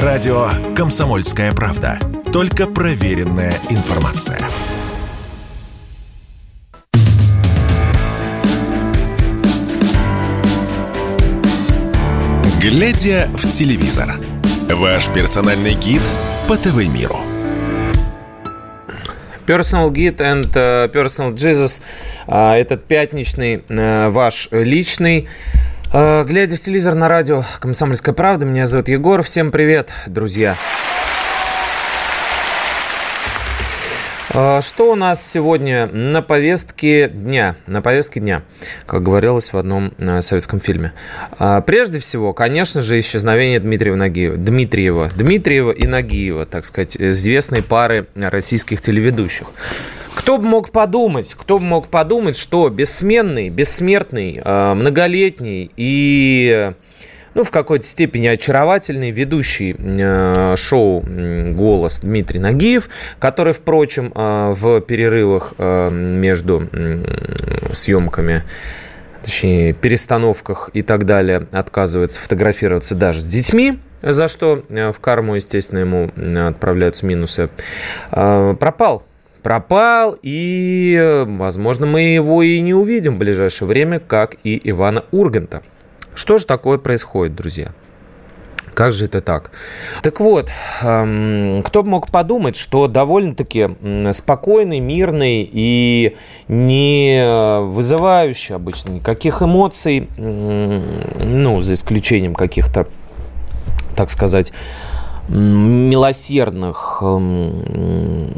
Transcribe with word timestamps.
Радио 0.00 0.48
«Комсомольская 0.74 1.52
правда». 1.52 1.98
Только 2.32 2.66
проверенная 2.66 3.52
информация. 3.68 4.38
Глядя 12.58 13.28
в 13.34 13.46
телевизор. 13.50 14.14
Ваш 14.70 15.08
персональный 15.08 15.74
гид 15.74 16.00
по 16.48 16.56
ТВ-миру. 16.56 17.18
Personal 19.46 19.90
Git 19.90 20.16
and 20.20 20.50
uh, 20.54 20.90
Personal 20.90 21.34
Jesus. 21.34 21.82
Uh, 22.26 22.54
этот 22.54 22.86
пятничный 22.86 23.56
uh, 23.56 24.08
ваш 24.08 24.48
личный. 24.52 25.28
Uh, 25.92 26.24
глядя 26.24 26.56
в 26.56 26.60
телевизор 26.60 26.94
на 26.94 27.06
радио 27.06 27.44
«Комсомольская 27.60 28.14
правда», 28.14 28.46
меня 28.46 28.64
зовут 28.64 28.88
Егор. 28.88 29.22
Всем 29.22 29.50
привет, 29.50 29.90
друзья. 30.06 30.56
А, 34.32 34.62
что 34.62 34.92
у 34.92 34.94
нас 34.94 35.30
сегодня 35.30 35.86
на 35.88 36.22
повестке 36.22 37.08
дня? 37.08 37.56
На 37.66 37.82
повестке 37.82 38.20
дня, 38.20 38.40
как 38.86 39.02
говорилось 39.02 39.52
в 39.52 39.58
одном 39.58 39.92
э, 39.98 40.22
советском 40.22 40.60
фильме. 40.60 40.94
Прежде 41.66 41.98
всего, 41.98 42.32
конечно 42.32 42.80
же, 42.80 42.98
исчезновение 42.98 43.60
Дмитриева, 43.60 43.96
Нагиева, 43.96 44.36
Дмитриева, 44.38 45.10
Дмитриева 45.14 45.72
и 45.72 45.86
Нагиева, 45.86 46.46
так 46.46 46.64
сказать, 46.64 46.96
известной 46.96 47.62
пары 47.62 48.06
российских 48.14 48.80
телеведущих. 48.80 49.48
Кто 50.22 50.38
бы 50.38 50.44
мог 50.46 50.70
подумать, 50.70 51.34
кто 51.36 51.58
бы 51.58 51.64
мог 51.64 51.88
подумать, 51.88 52.36
что 52.36 52.68
бессменный, 52.68 53.48
бессмертный, 53.48 54.40
э, 54.42 54.74
многолетний 54.74 55.68
и 55.76 56.70
ну, 57.34 57.42
в 57.42 57.50
какой-то 57.50 57.84
степени 57.84 58.28
очаровательный 58.28 59.10
ведущий 59.10 59.74
э, 59.76 60.54
шоу 60.56 61.02
«Голос» 61.04 62.02
Дмитрий 62.02 62.38
Нагиев, 62.38 62.88
который, 63.18 63.52
впрочем, 63.52 64.12
э, 64.14 64.54
в 64.56 64.80
перерывах 64.82 65.54
между 65.58 66.68
съемками 67.72 68.44
точнее, 69.24 69.72
перестановках 69.72 70.70
и 70.72 70.82
так 70.82 71.04
далее, 71.04 71.48
отказывается 71.50 72.20
фотографироваться 72.20 72.94
даже 72.94 73.20
с 73.20 73.24
детьми, 73.24 73.80
за 74.02 74.28
что 74.28 74.62
в 74.68 75.00
карму, 75.00 75.34
естественно, 75.34 75.80
ему 75.80 76.12
отправляются 76.46 77.06
минусы, 77.06 77.50
пропал 78.10 79.04
пропал, 79.42 80.16
и, 80.22 81.24
возможно, 81.26 81.86
мы 81.86 82.02
его 82.02 82.42
и 82.42 82.60
не 82.60 82.74
увидим 82.74 83.16
в 83.16 83.18
ближайшее 83.18 83.68
время, 83.68 83.98
как 83.98 84.36
и 84.44 84.60
Ивана 84.70 85.04
Урганта. 85.10 85.62
Что 86.14 86.38
же 86.38 86.46
такое 86.46 86.78
происходит, 86.78 87.34
друзья? 87.34 87.72
Как 88.74 88.92
же 88.92 89.04
это 89.04 89.20
так? 89.20 89.50
Так 90.02 90.20
вот, 90.20 90.50
эм, 90.82 91.62
кто 91.62 91.82
бы 91.82 91.90
мог 91.90 92.10
подумать, 92.10 92.56
что 92.56 92.88
довольно-таки 92.88 93.76
спокойный, 94.12 94.80
мирный 94.80 95.48
и 95.50 96.16
не 96.48 97.60
вызывающий 97.66 98.54
обычно 98.54 98.92
никаких 98.92 99.42
эмоций, 99.42 100.08
ну, 100.16 101.60
за 101.60 101.74
исключением 101.74 102.34
каких-то, 102.34 102.86
так 103.94 104.08
сказать, 104.08 104.52
милосердных 105.32 106.98
эм, 107.00 108.34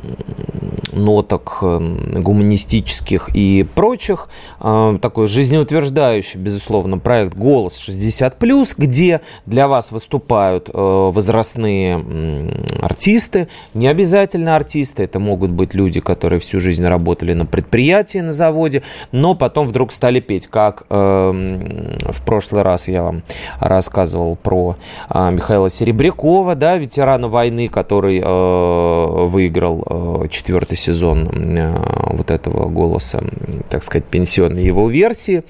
ноток 0.92 1.58
эм, 1.62 2.22
гуманистических 2.22 3.30
и 3.34 3.66
прочих. 3.74 4.28
Э, 4.60 4.96
такой 5.00 5.26
жизнеутверждающий, 5.26 6.38
безусловно, 6.38 6.98
проект 6.98 7.34
«Голос 7.36 7.82
60+,» 7.86 8.74
где 8.78 9.20
для 9.46 9.66
вас 9.66 9.90
выступают 9.90 10.70
э, 10.72 10.72
возрастные 10.74 12.04
артисты, 12.80 13.48
не 13.74 13.88
обязательно 13.88 14.54
артисты, 14.54 15.02
это 15.02 15.18
могут 15.18 15.50
быть 15.50 15.74
люди, 15.74 16.00
которые 16.00 16.38
всю 16.38 16.60
жизнь 16.60 16.86
работали 16.86 17.32
на 17.32 17.46
предприятии, 17.46 18.18
на 18.18 18.32
заводе, 18.32 18.82
но 19.10 19.34
потом 19.34 19.68
вдруг 19.68 19.90
стали 19.92 20.20
петь, 20.20 20.46
как 20.46 20.84
эм, 20.90 21.98
в 22.08 22.22
прошлый 22.24 22.62
раз 22.62 22.88
я 22.88 23.02
вам 23.02 23.22
рассказывал 23.58 24.36
про 24.36 24.76
Михаила 25.10 25.70
Серебрякова, 25.70 26.54
да, 26.54 26.78
ветерана 26.84 27.28
войны, 27.28 27.68
который 27.68 28.20
э, 28.22 29.26
выиграл 29.28 29.84
э, 30.24 30.28
четвертый 30.28 30.76
сезон 30.76 31.26
э, 31.26 31.74
вот 32.10 32.30
этого 32.30 32.68
голоса, 32.68 33.22
так 33.68 33.82
сказать, 33.82 34.04
пенсионной 34.04 34.64
его 34.64 34.88
версии. 34.88 35.42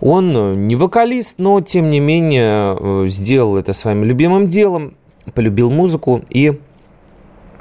Он 0.00 0.66
не 0.66 0.76
вокалист, 0.76 1.38
но 1.38 1.60
тем 1.60 1.90
не 1.90 2.00
менее 2.00 3.08
сделал 3.08 3.56
это 3.56 3.72
своим 3.72 4.04
любимым 4.04 4.48
делом, 4.48 4.94
полюбил 5.34 5.70
музыку 5.70 6.22
и 6.28 6.58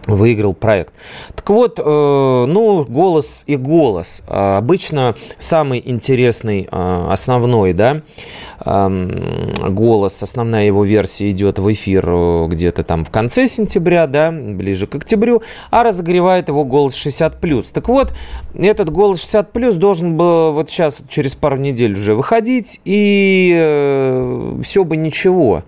выиграл 0.08 0.53
проект. 0.53 0.94
Так 1.36 1.50
вот, 1.50 1.80
э, 1.80 1.84
ну, 1.84 2.86
голос 2.86 3.44
и 3.47 3.56
голос. 3.56 4.22
А 4.28 4.58
обычно 4.58 5.16
самый 5.40 5.81
интересный, 5.84 6.68
э, 6.72 7.08
основной, 7.09 7.74
да, 7.74 8.02
голос, 8.66 10.24
основная 10.24 10.66
его 10.66 10.86
версия 10.86 11.30
идет 11.31 11.59
в 11.59 11.72
эфир 11.74 12.06
э, 12.08 12.47
где-то 12.47 12.84
там 12.84 13.03
в 13.03 13.09
конце 13.09 13.47
сентября, 13.47 14.08
да, 14.08 14.31
ближе 14.31 14.88
к 14.88 14.96
октябрю, 14.96 15.42
а 15.69 15.84
разогревает 15.84 16.47
его 16.47 16.63
голос 16.63 16.96
60+. 16.96 17.74
Так 17.74 17.90
вот, 17.90 18.13
этот 18.56 18.90
голос 18.90 19.19
60+, 19.19 19.74
должен 19.74 20.16
был 20.16 20.53
вот 20.53 20.69
сейчас, 20.69 21.02
через 21.09 21.36
пару 21.36 21.58
недель 21.58 21.94
уже 21.94 22.16
выходить, 22.16 22.80
и 22.86 23.53
э, 23.53 24.62
все 24.63 24.84
бы 24.86 24.96
ничего. 24.96 25.63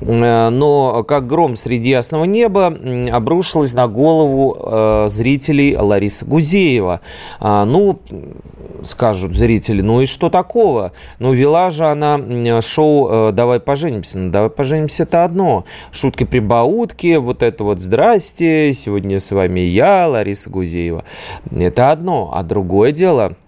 Но 0.00 1.04
как 1.04 1.26
гром 1.26 1.56
среди 1.56 1.90
ясного 1.90 2.24
неба 2.24 2.66
обрушилась 3.12 3.74
на 3.74 3.88
голову 3.88 4.56
э, 4.58 5.04
зрителей 5.08 5.76
Лариса 5.76 6.26
Гузеева. 6.26 7.00
А, 7.40 7.64
ну, 7.64 7.98
скажут 8.82 9.34
зрители, 9.34 9.82
ну 9.82 10.00
и 10.00 10.06
что 10.06 10.30
такого? 10.30 10.92
Ну, 11.18 11.32
вела 11.32 11.70
же 11.70 11.86
она 11.86 12.20
шоу 12.60 13.08
э, 13.08 13.32
«Давай 13.32 13.60
поженимся». 13.60 14.18
Ну, 14.18 14.30
«Давай 14.30 14.50
поженимся»– 14.50 15.02
это 15.04 15.24
одно. 15.24 15.64
Шутки-прибаутки, 15.92 17.16
вот 17.16 17.42
это 17.42 17.64
вот 17.64 17.80
«Здрасте», 17.80 18.72
сегодня 18.72 19.20
с 19.20 19.30
вами 19.30 19.60
я, 19.60 20.08
Лариса 20.08 20.50
Гузеева. 20.50 21.04
Это 21.50 21.90
одно. 21.90 22.30
А 22.32 22.42
другое 22.42 22.92
дело– 22.92 23.36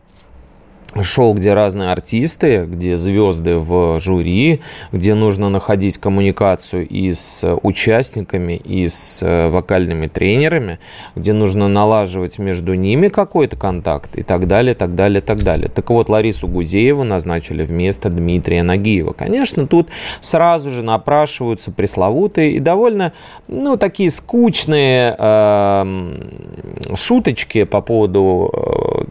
шоу, 1.04 1.34
где 1.34 1.53
разные 1.53 1.91
артисты, 1.91 2.64
где 2.66 2.97
звезды 2.97 3.56
в 3.56 3.98
жюри, 4.00 4.60
где 4.92 5.14
нужно 5.14 5.48
находить 5.48 5.98
коммуникацию 5.98 6.86
и 6.86 7.12
с 7.12 7.59
участниками, 7.62 8.54
и 8.54 8.88
с 8.88 9.22
э, 9.22 9.48
вокальными 9.48 10.06
тренерами, 10.06 10.78
где 11.14 11.32
нужно 11.32 11.69
налаживать 11.69 12.38
между 12.38 12.75
ними 12.75 13.08
какой-то 13.08 13.56
контакт 13.56 14.16
и 14.16 14.22
так 14.22 14.47
далее, 14.47 14.75
так 14.75 14.94
далее, 14.94 15.20
так 15.20 15.42
далее. 15.42 15.69
Так 15.69 15.91
вот, 15.91 16.08
Ларису 16.08 16.48
Гузееву 16.48 17.04
назначили 17.04 17.64
вместо 17.64 18.08
Дмитрия 18.08 18.62
Нагиева. 18.62 19.12
Конечно, 19.12 19.66
тут 19.66 19.88
сразу 20.20 20.70
же 20.70 20.84
напрашиваются 20.84 21.70
пресловутые 21.70 22.53
и 22.53 22.58
довольно, 22.58 23.12
ну, 23.47 23.76
такие 23.76 24.10
скучные 24.10 25.14
э, 25.19 26.94
шуточки 26.94 27.64
по 27.64 27.81
поводу 27.81 28.50
э, 28.53 29.04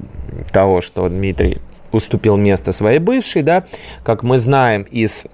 того, 0.52 0.82
что 0.82 1.08
Дмитрий 1.10 1.58
уступил 1.92 2.38
место 2.38 2.72
своей 2.72 3.00
бывшей, 3.00 3.44
да, 3.44 3.64
как 4.04 4.24
мы 4.24 4.38
знаем 4.38 4.84
из, 4.84 5.26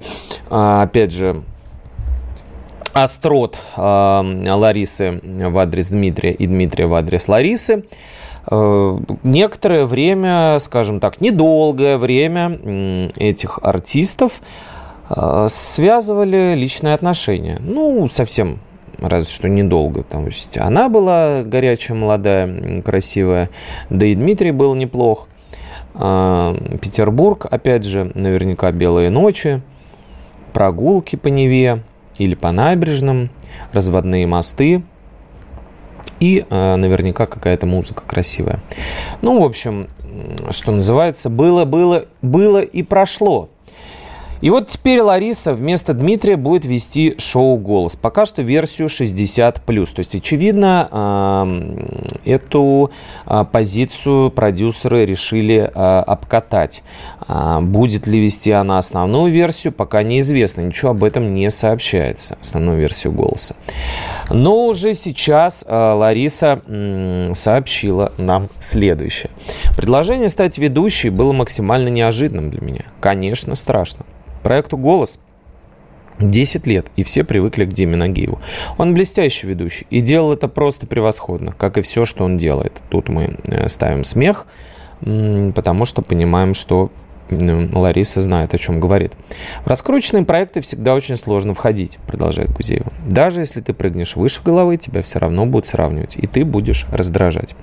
а, 0.49 0.83
опять 0.83 1.11
же, 1.11 1.43
острот 2.93 3.57
а, 3.75 4.23
Ларисы 4.23 5.19
в 5.23 5.57
адрес 5.57 5.89
Дмитрия 5.89 6.33
и 6.33 6.47
Дмитрия 6.47 6.85
в 6.85 6.93
адрес 6.93 7.27
Ларисы. 7.27 7.85
А, 8.45 8.97
некоторое 9.23 9.85
время, 9.85 10.57
скажем 10.59 10.99
так, 10.99 11.21
недолгое 11.21 11.97
время 11.97 13.11
этих 13.15 13.59
артистов 13.61 14.41
связывали 15.47 16.55
личные 16.55 16.93
отношения. 16.93 17.57
Ну, 17.59 18.07
совсем 18.07 18.59
разве 18.99 19.31
что 19.31 19.49
недолго. 19.49 20.03
Там, 20.03 20.27
есть 20.27 20.57
она 20.57 20.89
была 20.89 21.43
горячая, 21.43 21.97
молодая, 21.97 22.81
красивая, 22.81 23.49
да 23.89 24.05
и 24.05 24.15
Дмитрий 24.15 24.51
был 24.51 24.75
неплох. 24.75 25.27
А, 25.95 26.55
Петербург, 26.81 27.45
опять 27.49 27.83
же, 27.83 28.11
наверняка 28.15 28.71
белые 28.71 29.09
ночи, 29.09 29.61
прогулки 30.53 31.15
по 31.15 31.27
Неве 31.27 31.83
или 32.17 32.35
по 32.35 32.51
набережным, 32.51 33.29
разводные 33.71 34.27
мосты 34.27 34.83
и 36.19 36.45
а, 36.49 36.75
наверняка 36.77 37.25
какая-то 37.25 37.65
музыка 37.65 38.03
красивая. 38.07 38.59
Ну, 39.21 39.41
в 39.41 39.43
общем, 39.43 39.87
что 40.51 40.71
называется, 40.71 41.29
было, 41.29 41.65
было, 41.65 42.05
было 42.21 42.61
и 42.61 42.83
прошло. 42.83 43.49
И 44.43 44.49
вот 44.49 44.67
теперь 44.67 44.99
Лариса 44.99 45.53
вместо 45.53 45.93
Дмитрия 45.93 46.35
будет 46.35 46.65
вести 46.65 47.15
шоу 47.17 47.55
«Голос». 47.55 47.95
Пока 47.95 48.25
что 48.25 48.41
версию 48.41 48.89
60+. 48.89 49.53
То 49.63 49.99
есть, 49.99 50.15
очевидно, 50.15 51.47
эту 52.25 52.91
а, 53.25 53.45
позицию 53.45 54.31
продюсеры 54.31 55.05
решили 55.05 55.71
а, 55.73 56.03
обкатать. 56.03 56.83
А, 57.25 57.61
будет 57.61 58.05
ли 58.05 58.19
вести 58.19 58.51
она 58.51 58.79
основную 58.79 59.31
версию, 59.31 59.71
пока 59.71 60.03
неизвестно. 60.03 60.59
Ничего 60.59 60.91
об 60.91 61.05
этом 61.05 61.33
не 61.33 61.49
сообщается, 61.49 62.37
основную 62.41 62.77
версию 62.77 63.13
«Голоса». 63.13 63.55
Но 64.29 64.65
уже 64.65 64.93
сейчас 64.93 65.63
Лариса 65.65 66.61
сообщила 67.33 68.11
нам 68.17 68.49
следующее. 68.59 69.31
Предложение 69.77 70.27
стать 70.27 70.57
ведущей 70.57 71.11
было 71.11 71.31
максимально 71.31 71.87
неожиданным 71.87 72.51
для 72.51 72.59
меня. 72.59 72.83
Конечно, 72.99 73.55
страшно. 73.55 74.03
Проекту 74.43 74.77
«Голос» 74.77 75.19
10 76.19 76.67
лет, 76.67 76.87
и 76.95 77.03
все 77.03 77.23
привыкли 77.23 77.65
к 77.65 77.69
Диме 77.69 77.95
Нагиеву. 77.95 78.39
Он 78.77 78.93
блестящий 78.93 79.47
ведущий 79.47 79.87
и 79.89 80.01
делал 80.01 80.33
это 80.33 80.47
просто 80.47 80.85
превосходно, 80.85 81.53
как 81.57 81.77
и 81.77 81.81
все, 81.81 82.05
что 82.05 82.23
он 82.23 82.37
делает. 82.37 82.81
Тут 82.89 83.09
мы 83.09 83.37
э, 83.45 83.67
ставим 83.67 84.03
смех, 84.03 84.45
потому 84.99 85.85
что 85.85 86.01
понимаем, 86.01 86.53
что 86.53 86.91
Лариса 87.73 88.21
знает, 88.21 88.53
о 88.53 88.57
чем 88.57 88.79
говорит. 88.79 89.13
В 89.63 89.67
раскрученные 89.67 90.25
проекты 90.25 90.61
всегда 90.61 90.93
очень 90.95 91.17
сложно 91.17 91.53
входить, 91.53 91.97
продолжает 92.07 92.51
Гузеева. 92.51 92.91
Даже 93.07 93.41
если 93.41 93.61
ты 93.61 93.73
прыгнешь 93.73 94.15
выше 94.15 94.41
головы, 94.43 94.77
тебя 94.77 95.01
все 95.01 95.19
равно 95.19 95.45
будут 95.45 95.67
сравнивать, 95.67 96.15
и 96.15 96.27
ты 96.27 96.45
будешь 96.45 96.87
раздражать. 96.91 97.55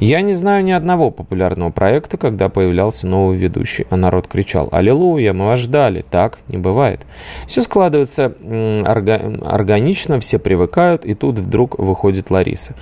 Я 0.00 0.20
не 0.20 0.32
знаю 0.32 0.64
ни 0.64 0.72
одного 0.72 1.10
популярного 1.10 1.70
проекта, 1.70 2.16
когда 2.16 2.48
появлялся 2.48 3.06
новый 3.06 3.36
ведущий, 3.36 3.86
а 3.90 3.96
народ 3.96 4.28
кричал 4.28 4.68
«Аллилуйя, 4.72 5.32
мы 5.32 5.46
вас 5.46 5.58
ждали». 5.58 6.04
Так 6.10 6.38
не 6.48 6.58
бывает. 6.58 7.00
Все 7.46 7.62
складывается 7.62 8.34
орга- 8.42 9.44
органично, 9.44 10.20
все 10.20 10.38
привыкают, 10.38 11.04
и 11.04 11.14
тут 11.14 11.38
вдруг 11.38 11.78
выходит 11.78 12.30
Лариса. 12.30 12.74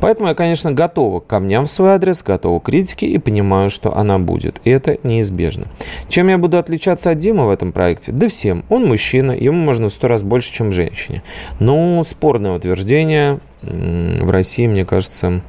Поэтому 0.00 0.28
я, 0.28 0.34
конечно, 0.34 0.72
готова 0.72 1.20
к 1.20 1.26
камням 1.26 1.66
в 1.66 1.70
свой 1.70 1.90
адрес, 1.90 2.22
готова 2.22 2.58
к 2.60 2.64
критике 2.64 3.06
и 3.06 3.18
понимаю, 3.18 3.70
что 3.70 3.96
она 3.96 4.18
будет. 4.18 4.60
И 4.64 4.70
это 4.70 4.98
неизбежно. 5.02 5.66
Чем 6.08 6.28
я 6.28 6.38
буду 6.38 6.58
отличаться 6.58 7.10
от 7.10 7.18
Димы 7.18 7.46
в 7.46 7.50
этом 7.50 7.72
проекте? 7.72 8.12
Да 8.12 8.28
всем. 8.28 8.64
Он 8.68 8.86
мужчина, 8.86 9.32
ему 9.32 9.58
можно 9.58 9.88
в 9.88 9.92
сто 9.92 10.08
раз 10.08 10.22
больше, 10.22 10.52
чем 10.52 10.72
женщине. 10.72 11.22
Ну, 11.58 12.02
спорное 12.04 12.52
утверждение 12.52 13.38
в 13.62 14.30
России, 14.30 14.66
мне 14.66 14.84
кажется, 14.84 15.42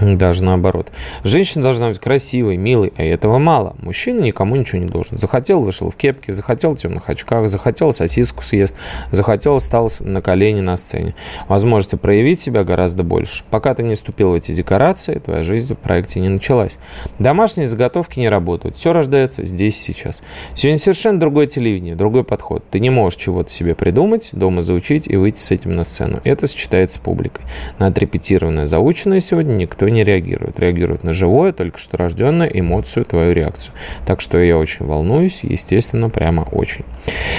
даже 0.00 0.42
наоборот. 0.44 0.92
Женщина 1.24 1.62
должна 1.62 1.88
быть 1.88 1.98
красивой, 1.98 2.56
милой, 2.56 2.92
а 2.96 3.02
этого 3.02 3.38
мало. 3.38 3.76
Мужчина 3.80 4.20
никому 4.20 4.56
ничего 4.56 4.80
не 4.80 4.88
должен. 4.88 5.18
Захотел, 5.18 5.62
вышел 5.62 5.90
в 5.90 5.96
кепке, 5.96 6.32
захотел 6.32 6.74
в 6.74 6.78
темных 6.78 7.08
очках, 7.08 7.48
захотел 7.48 7.92
сосиску 7.92 8.42
съест, 8.42 8.76
захотел, 9.10 9.58
встал 9.58 9.90
на 10.00 10.20
колени 10.20 10.60
на 10.60 10.76
сцене. 10.76 11.14
Возможности 11.48 11.96
проявить 11.96 12.40
себя 12.40 12.64
гораздо 12.64 13.02
больше. 13.02 13.44
Пока 13.50 13.74
ты 13.74 13.82
не 13.82 13.94
ступил 13.94 14.30
в 14.30 14.34
эти 14.34 14.52
декорации, 14.52 15.18
твоя 15.18 15.42
жизнь 15.44 15.74
в 15.74 15.78
проекте 15.78 16.20
не 16.20 16.28
началась. 16.28 16.78
Домашние 17.18 17.66
заготовки 17.66 18.18
не 18.18 18.28
работают. 18.28 18.76
Все 18.76 18.92
рождается 18.92 19.44
здесь 19.44 19.80
сейчас. 19.80 20.22
Сегодня 20.54 20.78
совершенно 20.78 21.20
другое 21.20 21.46
телевидение, 21.46 21.94
другой 21.94 22.24
подход. 22.24 22.64
Ты 22.70 22.80
не 22.80 22.90
можешь 22.90 23.18
чего-то 23.18 23.50
себе 23.50 23.74
придумать, 23.74 24.30
дома 24.32 24.62
заучить 24.62 25.08
и 25.08 25.16
выйти 25.16 25.38
с 25.38 25.50
этим 25.50 25.72
на 25.72 25.84
сцену. 25.84 26.20
Это 26.24 26.46
сочетается 26.46 26.98
с 26.98 27.00
публикой. 27.00 27.44
На 27.78 27.86
отрепетированное, 27.86 28.66
заученное 28.66 29.20
сегодня 29.20 29.52
никто 29.54 29.85
никто 29.86 29.88
не 29.88 30.04
реагирует. 30.04 30.58
Реагирует 30.58 31.04
на 31.04 31.12
живое, 31.12 31.52
только 31.52 31.78
что 31.78 31.96
рожденное, 31.96 32.48
эмоцию, 32.48 33.04
твою 33.04 33.32
реакцию. 33.32 33.72
Так 34.04 34.20
что 34.20 34.38
я 34.38 34.58
очень 34.58 34.86
волнуюсь, 34.86 35.42
естественно, 35.42 36.10
прямо 36.10 36.42
очень. 36.52 36.84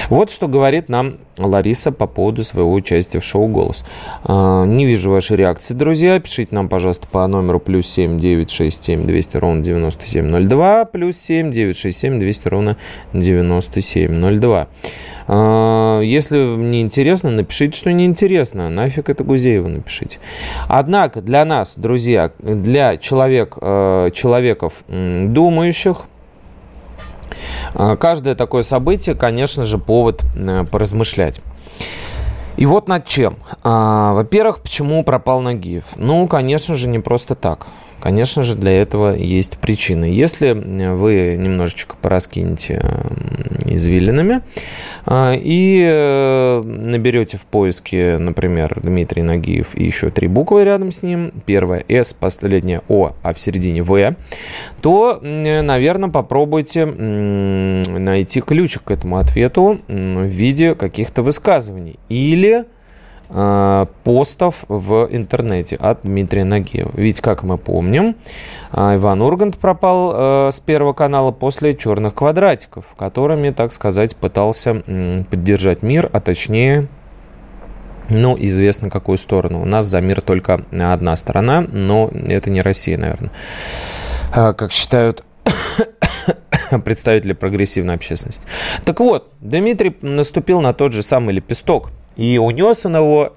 Вот 0.09 0.31
что 0.31 0.47
говорит 0.47 0.89
нам 0.89 1.17
Лариса 1.37 1.91
по 1.91 2.07
поводу 2.07 2.43
своего 2.43 2.73
участия 2.73 3.19
в 3.19 3.23
шоу 3.23 3.47
«Голос». 3.47 3.85
А, 4.23 4.65
не 4.65 4.85
вижу 4.85 5.11
вашей 5.11 5.37
реакции, 5.37 5.73
друзья. 5.73 6.19
Пишите 6.19 6.55
нам, 6.55 6.69
пожалуйста, 6.69 7.07
по 7.07 7.25
номеру 7.27 7.59
плюс 7.59 7.87
7 7.87 8.17
967 8.19 9.05
200 9.05 9.37
ровно 9.37 9.63
9702, 9.63 10.85
плюс 10.85 11.17
7 11.17 11.51
967 11.51 12.19
200 12.19 12.47
ровно 12.47 12.77
9702. 13.13 14.67
А, 15.27 15.99
если 16.01 16.37
не 16.55 16.81
интересно, 16.81 17.29
напишите, 17.29 17.77
что 17.77 17.91
неинтересно. 17.91 18.69
Нафиг 18.69 19.09
это 19.09 19.23
Гузеева 19.23 19.67
напишите. 19.67 20.19
Однако 20.67 21.21
для 21.21 21.43
нас, 21.45 21.75
друзья, 21.77 22.31
для 22.39 22.97
человек, 22.97 23.57
э, 23.59 24.09
человеков 24.13 24.73
думающих, 24.87 26.05
э, 27.73 27.97
каждое 27.99 28.35
такое 28.35 28.61
событие, 28.61 29.15
конечно 29.15 29.65
же, 29.65 29.77
повод 29.77 30.23
э, 30.35 30.65
поразмышлять. 30.71 31.41
И 32.55 32.65
вот 32.65 32.87
над 32.87 33.05
чем. 33.05 33.37
А, 33.63 34.13
во-первых, 34.13 34.61
почему 34.61 35.03
пропал 35.03 35.41
Нагиев? 35.41 35.85
Ну, 35.95 36.27
конечно 36.27 36.75
же, 36.75 36.87
не 36.87 36.99
просто 36.99 37.35
так. 37.35 37.67
Конечно 38.07 38.41
же, 38.41 38.55
для 38.55 38.71
этого 38.71 39.17
есть 39.17 39.57
причины. 39.57 40.05
Если 40.05 40.53
вы 40.53 41.35
немножечко 41.37 41.97
пораскинете 42.01 42.81
извилинами 43.65 44.43
а, 45.05 45.33
и 45.35 45.85
э, 45.85 46.61
наберете 46.63 47.37
в 47.37 47.41
поиске, 47.41 48.17
например, 48.17 48.79
Дмитрий 48.81 49.23
Нагиев 49.23 49.75
и 49.75 49.83
еще 49.83 50.09
три 50.09 50.29
буквы 50.29 50.63
рядом 50.63 50.93
с 50.93 51.03
ним, 51.03 51.33
первая 51.45 51.83
S, 51.89 52.13
последняя 52.13 52.81
О, 52.87 53.11
а 53.23 53.33
в 53.33 53.41
середине 53.41 53.83
В, 53.83 54.15
то, 54.81 55.19
наверное, 55.21 56.09
попробуйте 56.09 56.85
найти 56.85 58.39
ключик 58.39 58.83
к 58.85 58.91
этому 58.91 59.17
ответу 59.17 59.81
в 59.89 60.23
виде 60.23 60.75
каких-то 60.75 61.23
высказываний. 61.23 61.99
Или 62.07 62.59
Э, 62.59 62.76
постов 63.29 64.63
в 64.69 65.07
интернете 65.11 65.75
от 65.75 66.01
Дмитрия 66.03 66.45
Нагиева. 66.45 66.91
Ведь, 66.95 67.19
как 67.19 67.43
мы 67.43 67.57
помним, 67.57 68.15
э, 68.71 68.95
Иван 68.95 69.21
Ургант 69.21 69.57
пропал 69.57 70.47
э, 70.47 70.51
с 70.51 70.59
Первого 70.61 70.93
канала 70.93 71.31
после 71.31 71.75
«Черных 71.75 72.15
квадратиков», 72.15 72.85
которыми, 72.97 73.49
так 73.49 73.71
сказать, 73.71 74.15
пытался 74.15 74.81
поддержать 75.29 75.83
мир, 75.83 76.09
а 76.13 76.21
точнее 76.21 76.87
ну, 78.09 78.37
известно 78.39 78.89
какую 78.89 79.17
сторону. 79.17 79.61
У 79.61 79.65
нас 79.65 79.85
за 79.85 79.99
мир 79.99 80.21
только 80.21 80.61
одна 80.71 81.15
сторона, 81.17 81.61
но 81.61 82.09
это 82.13 82.49
не 82.49 82.61
Россия, 82.61 82.97
наверное. 82.97 83.31
Как 84.31 84.71
считают 84.71 85.25
представители 86.85 87.33
прогрессивной 87.33 87.95
общественности. 87.95 88.47
Так 88.85 89.01
вот, 89.01 89.33
Дмитрий 89.41 89.97
наступил 90.01 90.61
на 90.61 90.71
тот 90.71 90.93
же 90.93 91.03
самый 91.03 91.35
лепесток– 91.35 91.89
и 92.17 92.37
унес 92.37 92.85
он 92.85 92.97
его 92.97 93.33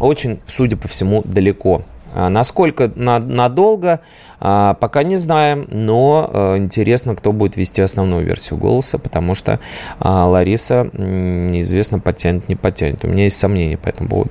очень, 0.00 0.40
судя 0.46 0.76
по 0.76 0.88
всему, 0.88 1.22
далеко. 1.24 1.82
А 2.14 2.28
насколько 2.28 2.92
надолго, 2.94 4.00
а, 4.38 4.74
пока 4.74 5.02
не 5.02 5.16
знаем, 5.16 5.66
но 5.70 6.28
а, 6.32 6.58
интересно, 6.58 7.14
кто 7.14 7.32
будет 7.32 7.56
вести 7.56 7.80
основную 7.80 8.24
версию 8.24 8.58
голоса, 8.58 8.98
потому 8.98 9.34
что 9.34 9.60
Лариса 10.00 10.90
неизвестно, 10.92 12.00
потянет, 12.00 12.48
не 12.48 12.56
потянет. 12.56 13.04
У 13.04 13.08
меня 13.08 13.24
есть 13.24 13.38
сомнения 13.38 13.78
по 13.78 13.88
этому 13.88 14.08
поводу. 14.08 14.30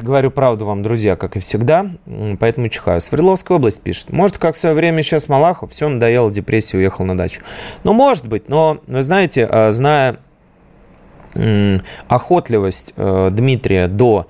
говорю 0.00 0.30
правду 0.30 0.64
вам, 0.64 0.82
друзья, 0.82 1.16
как 1.16 1.36
и 1.36 1.40
всегда, 1.40 1.86
поэтому 2.40 2.68
чихаю. 2.68 3.00
Свердловская 3.02 3.58
область 3.58 3.82
пишет. 3.82 4.10
Может, 4.10 4.38
как 4.38 4.54
в 4.54 4.58
свое 4.58 4.74
время 4.74 5.02
сейчас 5.02 5.28
Малахов, 5.28 5.72
все 5.72 5.88
надоело, 5.88 6.30
депрессия, 6.30 6.78
уехал 6.78 7.04
на 7.04 7.18
дачу. 7.18 7.42
Ну, 7.82 7.92
может 7.92 8.26
быть, 8.26 8.48
но, 8.48 8.78
вы 8.86 9.02
знаете, 9.02 9.70
зная 9.70 10.16
охотливость 12.08 12.94
э, 12.96 13.28
Дмитрия 13.32 13.88
до 13.88 14.26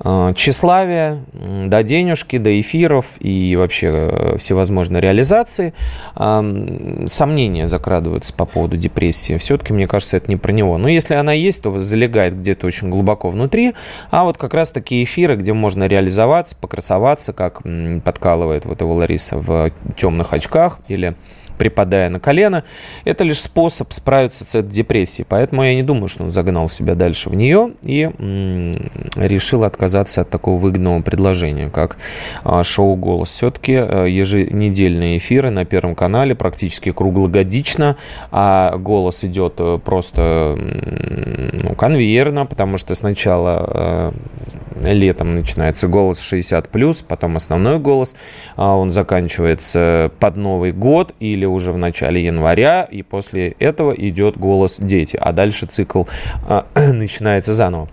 э, 0.00 0.32
тщеславия, 0.36 1.18
до 1.32 1.82
денежки, 1.82 2.38
до 2.38 2.60
эфиров 2.60 3.06
и 3.20 3.56
вообще 3.56 3.88
э, 3.90 4.36
всевозможной 4.38 5.00
реализации. 5.00 5.74
Сомнения 6.14 7.66
закрадываются 7.66 8.32
по 8.32 8.44
поводу 8.44 8.76
депрессии. 8.76 9.36
Все-таки, 9.38 9.72
мне 9.72 9.86
кажется, 9.86 10.16
это 10.16 10.28
не 10.28 10.36
про 10.36 10.52
него. 10.52 10.78
Но 10.78 10.88
если 10.88 11.14
она 11.14 11.32
есть, 11.32 11.62
то 11.62 11.78
залегает 11.80 12.38
где-то 12.38 12.66
очень 12.66 12.90
глубоко 12.90 13.30
внутри. 13.30 13.74
А 14.10 14.24
вот 14.24 14.38
как 14.38 14.54
раз 14.54 14.70
такие 14.70 15.04
эфиры, 15.04 15.36
где 15.36 15.52
можно 15.52 15.86
реализоваться, 15.86 16.56
покрасоваться, 16.56 17.32
как 17.32 17.62
подкалывает 18.04 18.64
вот 18.64 18.80
его 18.80 18.94
Лариса 18.94 19.38
в 19.38 19.70
темных 19.96 20.32
очках 20.32 20.80
или 20.88 21.14
припадая 21.58 22.08
на 22.08 22.20
колено, 22.20 22.64
это 23.04 23.24
лишь 23.24 23.40
способ 23.40 23.92
справиться 23.92 24.44
с 24.44 24.54
этой 24.54 24.70
депрессией. 24.70 25.26
Поэтому 25.28 25.64
я 25.64 25.74
не 25.74 25.82
думаю, 25.82 26.08
что 26.08 26.24
он 26.24 26.30
загнал 26.30 26.68
себя 26.68 26.94
дальше 26.94 27.28
в 27.28 27.34
нее 27.34 27.72
и 27.82 28.10
решил 29.16 29.64
отказаться 29.64 30.22
от 30.22 30.30
такого 30.30 30.58
выгодного 30.58 31.02
предложения, 31.02 31.68
как 31.68 31.98
а, 32.44 32.62
шоу 32.62 32.96
«Голос». 32.96 33.30
Все-таки 33.30 33.72
э, 33.72 34.06
еженедельные 34.08 35.18
эфиры 35.18 35.50
на 35.50 35.64
Первом 35.64 35.94
канале 35.94 36.34
практически 36.34 36.92
круглогодично, 36.92 37.96
а 38.30 38.76
«Голос» 38.76 39.24
идет 39.24 39.54
э, 39.58 39.78
просто 39.84 40.56
ну, 40.56 41.74
конвейерно, 41.74 42.46
потому 42.46 42.76
что 42.76 42.94
сначала 42.94 44.12
э, 44.82 44.92
летом 44.92 45.30
начинается 45.30 45.88
голос 45.88 46.20
60+, 46.20 47.04
потом 47.06 47.36
основной 47.36 47.78
голос, 47.78 48.14
а 48.56 48.76
он 48.76 48.90
заканчивается 48.90 50.10
под 50.18 50.36
Новый 50.36 50.72
год 50.72 51.14
или 51.20 51.44
уже 51.48 51.72
в 51.72 51.78
начале 51.78 52.24
января, 52.24 52.84
и 52.84 53.02
после 53.02 53.50
этого 53.58 53.92
идет 53.92 54.38
голос 54.38 54.78
дети, 54.80 55.18
а 55.20 55.32
дальше 55.32 55.66
цикл 55.66 56.04
а, 56.46 56.66
начинается 56.74 57.54
заново. 57.54 57.88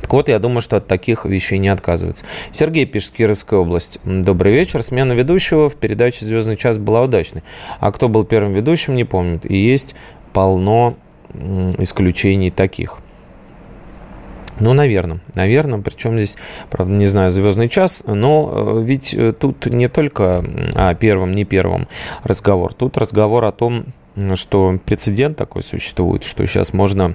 Так 0.00 0.12
вот, 0.12 0.28
я 0.28 0.38
думаю, 0.38 0.60
что 0.60 0.78
от 0.78 0.86
таких 0.88 1.24
вещей 1.24 1.58
не 1.58 1.68
отказываются. 1.68 2.24
Сергей 2.50 2.84
пишет, 2.84 3.12
Кировская 3.12 3.60
область. 3.60 4.00
Добрый 4.04 4.52
вечер. 4.52 4.82
Смена 4.82 5.12
ведущего 5.12 5.68
в 5.68 5.76
передаче 5.76 6.24
«Звездный 6.24 6.56
час» 6.56 6.78
была 6.78 7.02
удачной. 7.02 7.44
А 7.78 7.92
кто 7.92 8.08
был 8.08 8.24
первым 8.24 8.52
ведущим, 8.52 8.96
не 8.96 9.04
помнит. 9.04 9.48
И 9.48 9.56
есть 9.56 9.94
полно 10.32 10.96
исключений 11.78 12.50
таких. 12.50 12.98
Ну, 14.60 14.72
наверное, 14.72 15.20
наверное. 15.34 15.80
Причем 15.80 16.16
здесь, 16.16 16.36
правда, 16.70 16.92
не 16.92 17.06
знаю, 17.06 17.30
звездный 17.30 17.68
час, 17.68 18.02
но 18.06 18.50
э, 18.52 18.82
ведь 18.82 19.14
э, 19.14 19.32
тут 19.32 19.66
не 19.66 19.88
только 19.88 20.44
о 20.74 20.94
первом, 20.94 21.32
не 21.32 21.44
первом 21.44 21.88
разговор. 22.22 22.74
Тут 22.74 22.96
разговор 22.96 23.44
о 23.44 23.52
том, 23.52 23.86
что 24.34 24.78
прецедент 24.84 25.36
такой 25.36 25.62
существует, 25.62 26.24
что 26.24 26.46
сейчас 26.46 26.72
можно 26.72 27.14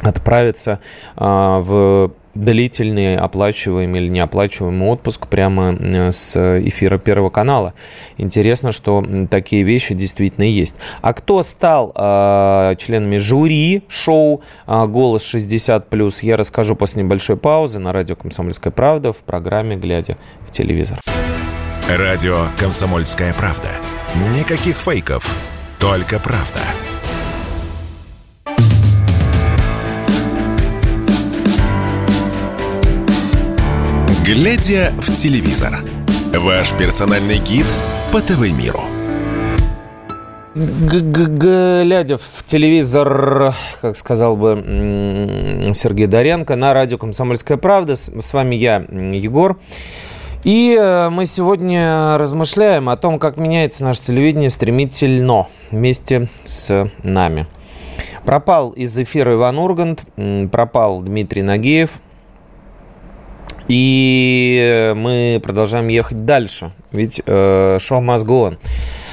отправиться 0.00 0.80
а, 1.16 1.60
в 1.60 2.12
длительный 2.38 3.16
оплачиваемый 3.16 4.02
или 4.02 4.08
неоплачиваемый 4.08 4.88
отпуск 4.88 5.26
прямо 5.26 5.74
э, 5.74 6.12
с 6.12 6.36
эфира 6.60 6.98
Первого 6.98 7.30
канала. 7.30 7.74
Интересно, 8.16 8.72
что 8.72 9.04
такие 9.30 9.62
вещи 9.64 9.94
действительно 9.94 10.44
есть. 10.44 10.76
А 11.02 11.12
кто 11.12 11.42
стал 11.42 11.92
э, 11.94 12.74
членами 12.78 13.16
жюри 13.16 13.82
шоу 13.88 14.42
э, 14.66 14.86
«Голос 14.86 15.34
60+,» 15.34 16.18
я 16.22 16.36
расскажу 16.36 16.76
после 16.76 17.02
небольшой 17.02 17.36
паузы 17.36 17.78
на 17.80 17.92
радио 17.92 18.16
«Комсомольская 18.16 18.72
правда» 18.72 19.12
в 19.12 19.18
программе 19.18 19.76
«Глядя 19.76 20.16
в 20.46 20.52
телевизор». 20.52 20.98
Радио 21.88 22.46
«Комсомольская 22.58 23.32
правда». 23.32 23.68
Никаких 24.34 24.76
фейков, 24.76 25.34
только 25.78 26.18
правда. 26.18 26.60
Глядя 34.28 34.92
в 34.98 35.10
телевизор. 35.14 35.78
Ваш 36.34 36.74
персональный 36.74 37.38
гид 37.38 37.64
по 38.12 38.20
ТВ-миру. 38.20 38.82
Глядя 40.54 42.18
в 42.18 42.44
телевизор, 42.44 43.54
как 43.80 43.96
сказал 43.96 44.36
бы 44.36 45.72
Сергей 45.72 46.06
Доренко, 46.06 46.56
на 46.56 46.74
радио 46.74 46.98
«Комсомольская 46.98 47.56
правда». 47.56 47.96
С 47.96 48.34
вами 48.34 48.54
я, 48.54 48.84
Егор. 48.90 49.58
И 50.44 50.76
э, 50.78 51.08
мы 51.08 51.24
сегодня 51.24 52.18
размышляем 52.18 52.90
о 52.90 52.98
том, 52.98 53.18
как 53.18 53.38
меняется 53.38 53.82
наше 53.82 54.02
телевидение 54.02 54.50
стремительно 54.50 55.46
вместе 55.70 56.28
с 56.44 56.90
нами. 57.02 57.46
Пропал 58.26 58.72
из 58.72 58.98
эфира 58.98 59.32
Иван 59.32 59.58
Ургант, 59.58 60.04
пропал 60.52 61.00
Дмитрий 61.00 61.40
Нагиев– 61.42 61.92
и 63.68 64.92
мы 64.96 65.40
продолжаем 65.42 65.88
ехать 65.88 66.24
дальше. 66.24 66.70
Ведь 66.92 67.22
э, 67.26 67.78
шоу 67.80 68.00
on. 68.00 68.58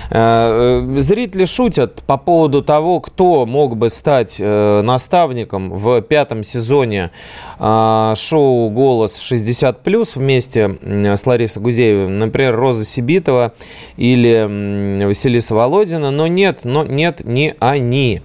Э, 0.09 0.85
зрители 0.97 1.45
шутят 1.45 2.03
по 2.03 2.17
поводу 2.17 2.61
того, 2.61 2.99
кто 2.99 3.45
мог 3.45 3.75
бы 3.77 3.89
стать 3.89 4.37
э, 4.39 4.81
наставником 4.81 5.71
в 5.71 6.01
пятом 6.01 6.43
сезоне 6.43 7.11
э, 7.59 8.13
шоу 8.15 8.69
«Голос 8.69 9.19
60+,» 9.19 10.07
вместе 10.15 10.77
с 10.81 11.25
Ларисой 11.25 11.63
Гузеевой. 11.63 12.07
Например, 12.07 12.55
Роза 12.55 12.85
Сибитова 12.85 13.53
или 13.97 15.03
Василиса 15.05 15.55
Володина. 15.55 16.11
Но 16.11 16.27
нет, 16.27 16.59
но 16.63 16.83
нет, 16.83 17.25
не 17.25 17.55
они. 17.59 18.21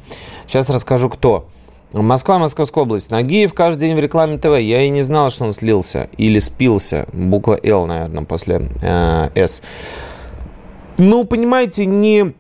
Сейчас 0.46 0.68
расскажу, 0.68 1.08
кто. 1.08 1.46
Москва, 1.92 2.38
Московская 2.38 2.84
область. 2.84 3.10
Нагиев 3.10 3.52
каждый 3.52 3.88
день 3.88 3.96
в 3.96 4.00
рекламе 4.00 4.38
ТВ. 4.38 4.58
Я 4.58 4.82
и 4.82 4.88
не 4.90 5.02
знал, 5.02 5.30
что 5.30 5.44
он 5.44 5.52
слился 5.52 6.08
или 6.16 6.38
спился. 6.38 7.08
Буква 7.12 7.58
Л, 7.62 7.86
наверное, 7.86 8.24
после 8.24 8.68
э, 8.80 9.30
С. 9.34 9.62
Ну, 10.98 11.24
понимаете, 11.24 11.86
не 11.86 12.34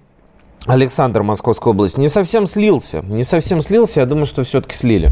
Александр, 0.66 1.22
Московская 1.22 1.70
область, 1.70 1.96
не 1.96 2.08
совсем 2.08 2.46
слился. 2.46 3.02
Не 3.10 3.24
совсем 3.24 3.62
слился, 3.62 4.00
я 4.00 4.06
думаю, 4.06 4.26
что 4.26 4.44
все-таки 4.44 4.74
слили. 4.74 5.10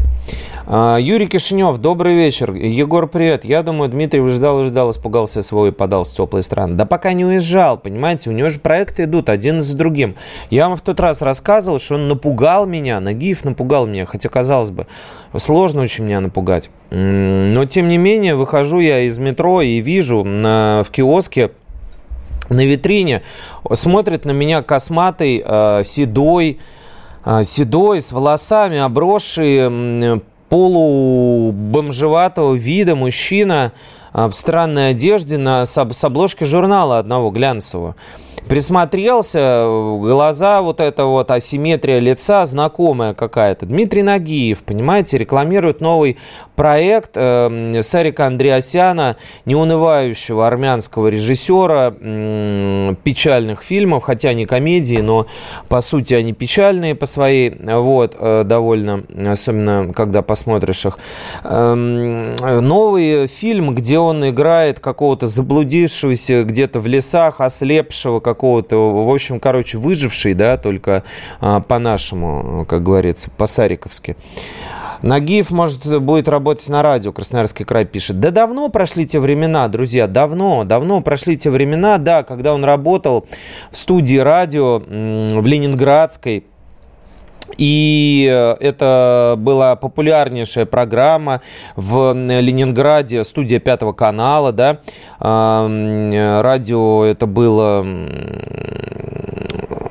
А, 0.67 0.97
Юрий 0.97 1.27
Кишинев, 1.27 1.79
добрый 1.79 2.13
вечер. 2.13 2.53
Егор, 2.53 3.07
привет. 3.07 3.43
Я 3.43 3.63
думаю, 3.63 3.89
Дмитрий 3.89 4.19
выждал, 4.19 4.57
выждал, 4.57 4.91
испугался 4.91 5.41
свой 5.41 5.69
и 5.69 5.71
подал 5.71 6.03
в 6.03 6.09
теплые 6.09 6.43
страны. 6.43 6.75
Да 6.75 6.85
пока 6.85 7.13
не 7.13 7.25
уезжал, 7.25 7.79
понимаете, 7.79 8.29
у 8.29 8.33
него 8.33 8.49
же 8.49 8.59
проекты 8.59 9.05
идут 9.05 9.29
один 9.29 9.63
за 9.63 9.75
другим. 9.75 10.15
Я 10.51 10.69
вам 10.69 10.77
в 10.77 10.81
тот 10.81 10.99
раз 10.99 11.23
рассказывал, 11.23 11.79
что 11.79 11.95
он 11.95 12.07
напугал 12.07 12.67
меня, 12.67 12.99
Нагиев 12.99 13.43
напугал 13.43 13.87
меня, 13.87 14.05
хотя, 14.05 14.29
казалось 14.29 14.69
бы, 14.69 14.85
сложно 15.35 15.81
очень 15.81 16.03
меня 16.03 16.21
напугать. 16.21 16.69
Но, 16.91 17.65
тем 17.65 17.89
не 17.89 17.97
менее, 17.97 18.35
выхожу 18.35 18.79
я 18.79 19.01
из 19.01 19.17
метро 19.17 19.63
и 19.63 19.79
вижу 19.79 20.23
в 20.23 20.87
киоске 20.91 21.49
на 22.49 22.65
витрине 22.65 23.21
смотрит 23.73 24.25
на 24.25 24.31
меня 24.31 24.61
косматый, 24.61 25.41
э, 25.45 25.81
седой, 25.83 26.59
э, 27.25 27.43
седой, 27.43 28.01
с 28.01 28.11
волосами 28.11 28.79
обросший, 28.79 30.21
полубомжеватого 30.49 32.55
вида 32.55 32.95
мужчина 32.95 33.71
э, 34.13 34.27
в 34.27 34.33
странной 34.33 34.89
одежде 34.89 35.37
на, 35.37 35.65
с, 35.65 35.77
с 35.77 36.03
обложки 36.03 36.43
журнала 36.43 36.99
одного 36.99 37.31
глянцевого. 37.31 37.95
Присмотрелся, 38.49 39.63
глаза, 40.01 40.63
вот 40.63 40.81
эта 40.81 41.05
вот 41.05 41.29
асимметрия 41.29 41.99
лица 41.99 42.43
знакомая 42.45 43.13
какая-то. 43.13 43.67
Дмитрий 43.67 44.01
Нагиев, 44.01 44.63
понимаете, 44.63 45.19
рекламирует 45.19 45.81
новый 45.81 46.17
проект 46.55 47.11
э, 47.13 47.79
Сарика 47.83 48.25
Андреасяна, 48.25 49.17
неунывающего 49.45 50.47
армянского 50.47 51.09
режиссера 51.09 51.93
э, 51.95 52.95
печальных 53.03 53.61
фильмов, 53.61 54.01
хотя 54.01 54.33
не 54.33 54.47
комедии, 54.47 54.97
но 54.97 55.27
по 55.67 55.79
сути 55.79 56.15
они 56.15 56.33
печальные 56.33 56.95
по 56.95 57.05
своей, 57.05 57.51
вот, 57.51 58.17
э, 58.19 58.43
довольно, 58.45 59.03
особенно 59.31 59.93
когда 59.93 60.23
посмотришь 60.23 60.87
их. 60.87 60.97
Э, 61.43 61.75
новый 62.61 63.27
фильм, 63.27 63.75
где 63.75 63.99
он 63.99 64.27
играет 64.27 64.79
какого-то 64.79 65.27
заблудившегося 65.27 66.45
где-то 66.45 66.79
в 66.79 66.87
лесах, 66.87 67.41
ослепшего, 67.41 68.19
какого-то, 68.39 68.77
в 68.77 69.13
общем, 69.13 69.41
короче, 69.41 69.77
выживший, 69.77 70.33
да, 70.33 70.55
только 70.55 71.03
а, 71.41 71.59
по-нашему, 71.59 72.65
как 72.69 72.83
говорится, 72.83 73.29
по-сариковски. 73.29 74.15
Нагиев, 75.01 75.51
может, 75.51 76.01
будет 76.01 76.29
работать 76.29 76.67
на 76.69 76.81
радио, 76.81 77.11
Красноярский 77.11 77.65
край 77.65 77.83
пишет. 77.83 78.21
Да 78.21 78.31
давно 78.31 78.69
прошли 78.69 79.05
те 79.05 79.19
времена, 79.19 79.67
друзья, 79.67 80.07
давно, 80.07 80.63
давно 80.63 81.01
прошли 81.01 81.37
те 81.37 81.49
времена, 81.49 81.97
да, 81.97 82.23
когда 82.23 82.53
он 82.53 82.63
работал 82.63 83.25
в 83.71 83.77
студии 83.77 84.17
радио 84.17 84.79
в 84.79 85.45
Ленинградской, 85.45 86.45
и 87.57 88.29
э, 88.31 88.55
это 88.59 89.35
была 89.37 89.75
популярнейшая 89.75 90.65
программа 90.65 91.41
в 91.75 92.13
Ленинграде, 92.13 93.23
студия 93.23 93.59
Пятого 93.59 93.93
канала, 93.93 94.51
да. 94.51 94.79
Радио 95.19 97.03
это 97.03 97.25
было 97.25 97.85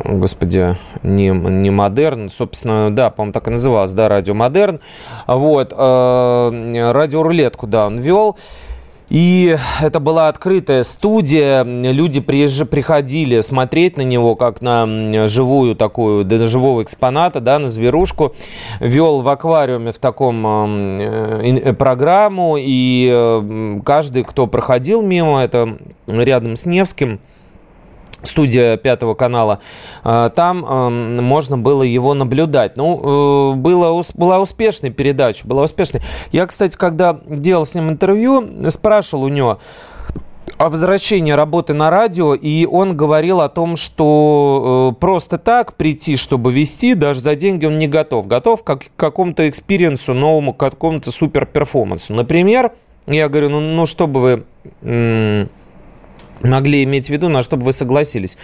господи, 0.09 0.77
не, 1.03 1.29
не 1.29 1.71
модерн, 1.71 2.31
собственно, 2.31 2.95
да, 2.95 3.11
по-моему, 3.11 3.33
так 3.33 3.49
и 3.49 3.51
называлось, 3.51 3.93
да, 3.93 4.09
радио 4.09 4.35
модерн. 4.35 4.81
Вот, 5.27 5.73
э, 5.77 6.91
радио 6.93 7.23
рулетку, 7.23 7.67
да, 7.67 7.87
он 7.87 7.99
вел. 7.99 8.39
И 9.11 9.57
это 9.81 10.01
была 10.01 10.29
открытая 10.29 10.83
студия, 10.83 11.63
люди 11.65 12.21
приезж... 12.21 12.65
приходили 12.67 13.41
смотреть 13.41 13.97
на 13.97 14.03
него 14.03 14.37
как 14.37 14.61
на 14.61 15.27
живую 15.27 15.77
такую, 15.77 16.25
до 16.25 16.47
живого 16.47 16.83
экспоната, 16.83 17.41
да, 17.41 17.59
на 17.59 17.69
зверушку. 17.69 18.35
Вел 18.81 19.23
в 19.23 19.29
аквариуме 19.29 19.93
в 19.93 19.99
таком 19.99 20.47
э, 20.47 21.41
э, 21.43 21.73
программу, 21.73 22.57
и 22.59 23.11
э, 23.11 23.81
каждый, 23.85 24.25
кто 24.25 24.47
проходил 24.47 25.01
мимо, 25.01 25.43
это 25.43 25.79
рядом 26.07 26.57
с 26.57 26.67
Невским, 26.67 27.21
студия 28.23 28.77
Пятого 28.77 29.15
канала, 29.15 29.61
а, 30.05 30.31
там 30.31 31.23
можно 31.23 31.57
было 31.57 31.83
его 31.83 32.15
наблюдать. 32.15 32.77
Ну, 32.77 33.53
э, 33.53 33.57
было, 33.57 34.03
была 34.15 34.41
успешная 34.41 34.91
передача, 34.91 35.47
была 35.47 35.65
успешной. 35.65 36.03
Я, 36.33 36.47
кстати, 36.47 36.77
когда 36.77 37.19
делал 37.27 37.65
с 37.65 37.75
ним 37.75 37.91
интервью, 37.91 38.71
спрашивал 38.71 39.25
у 39.25 39.29
него, 39.29 39.59
о 40.57 40.71
возвращении 40.71 41.31
работы 41.31 41.73
на 41.73 41.89
радио, 41.89 42.35
и 42.35 42.67
он 42.67 42.97
говорил 42.97 43.41
о 43.41 43.49
том, 43.49 43.77
что 43.77 44.93
э, 44.93 45.01
просто 45.01 45.39
так 45.39 45.75
прийти, 45.75 46.17
чтобы 46.17 46.53
вести, 46.53 46.95
даже 46.95 47.21
за 47.21 47.37
деньги 47.37 47.67
он 47.67 47.79
не 47.79 47.87
готов. 47.87 48.27
Готов 48.27 48.65
как, 48.65 48.85
к 48.85 48.91
какому-то 48.97 49.49
experience'у 49.49 50.15
новому, 50.15 50.53
к 50.53 50.57
какому-то 50.57 51.13
супер 51.13 51.47
перформансу. 51.47 52.13
Например, 52.13 52.73
Я 53.07 53.29
говорю, 53.29 53.51
ну, 53.51 53.61
ну 53.61 53.87
что 53.87 54.07
бы 54.07 54.45
вы 54.83 55.49
могли 56.43 56.85
иметь 56.85 57.07
в 57.07 57.11
виду, 57.11 57.29
на 57.29 57.43
что 57.43 57.57
бы 57.57 57.67
вы 57.67 57.73
согласились. 57.73 58.39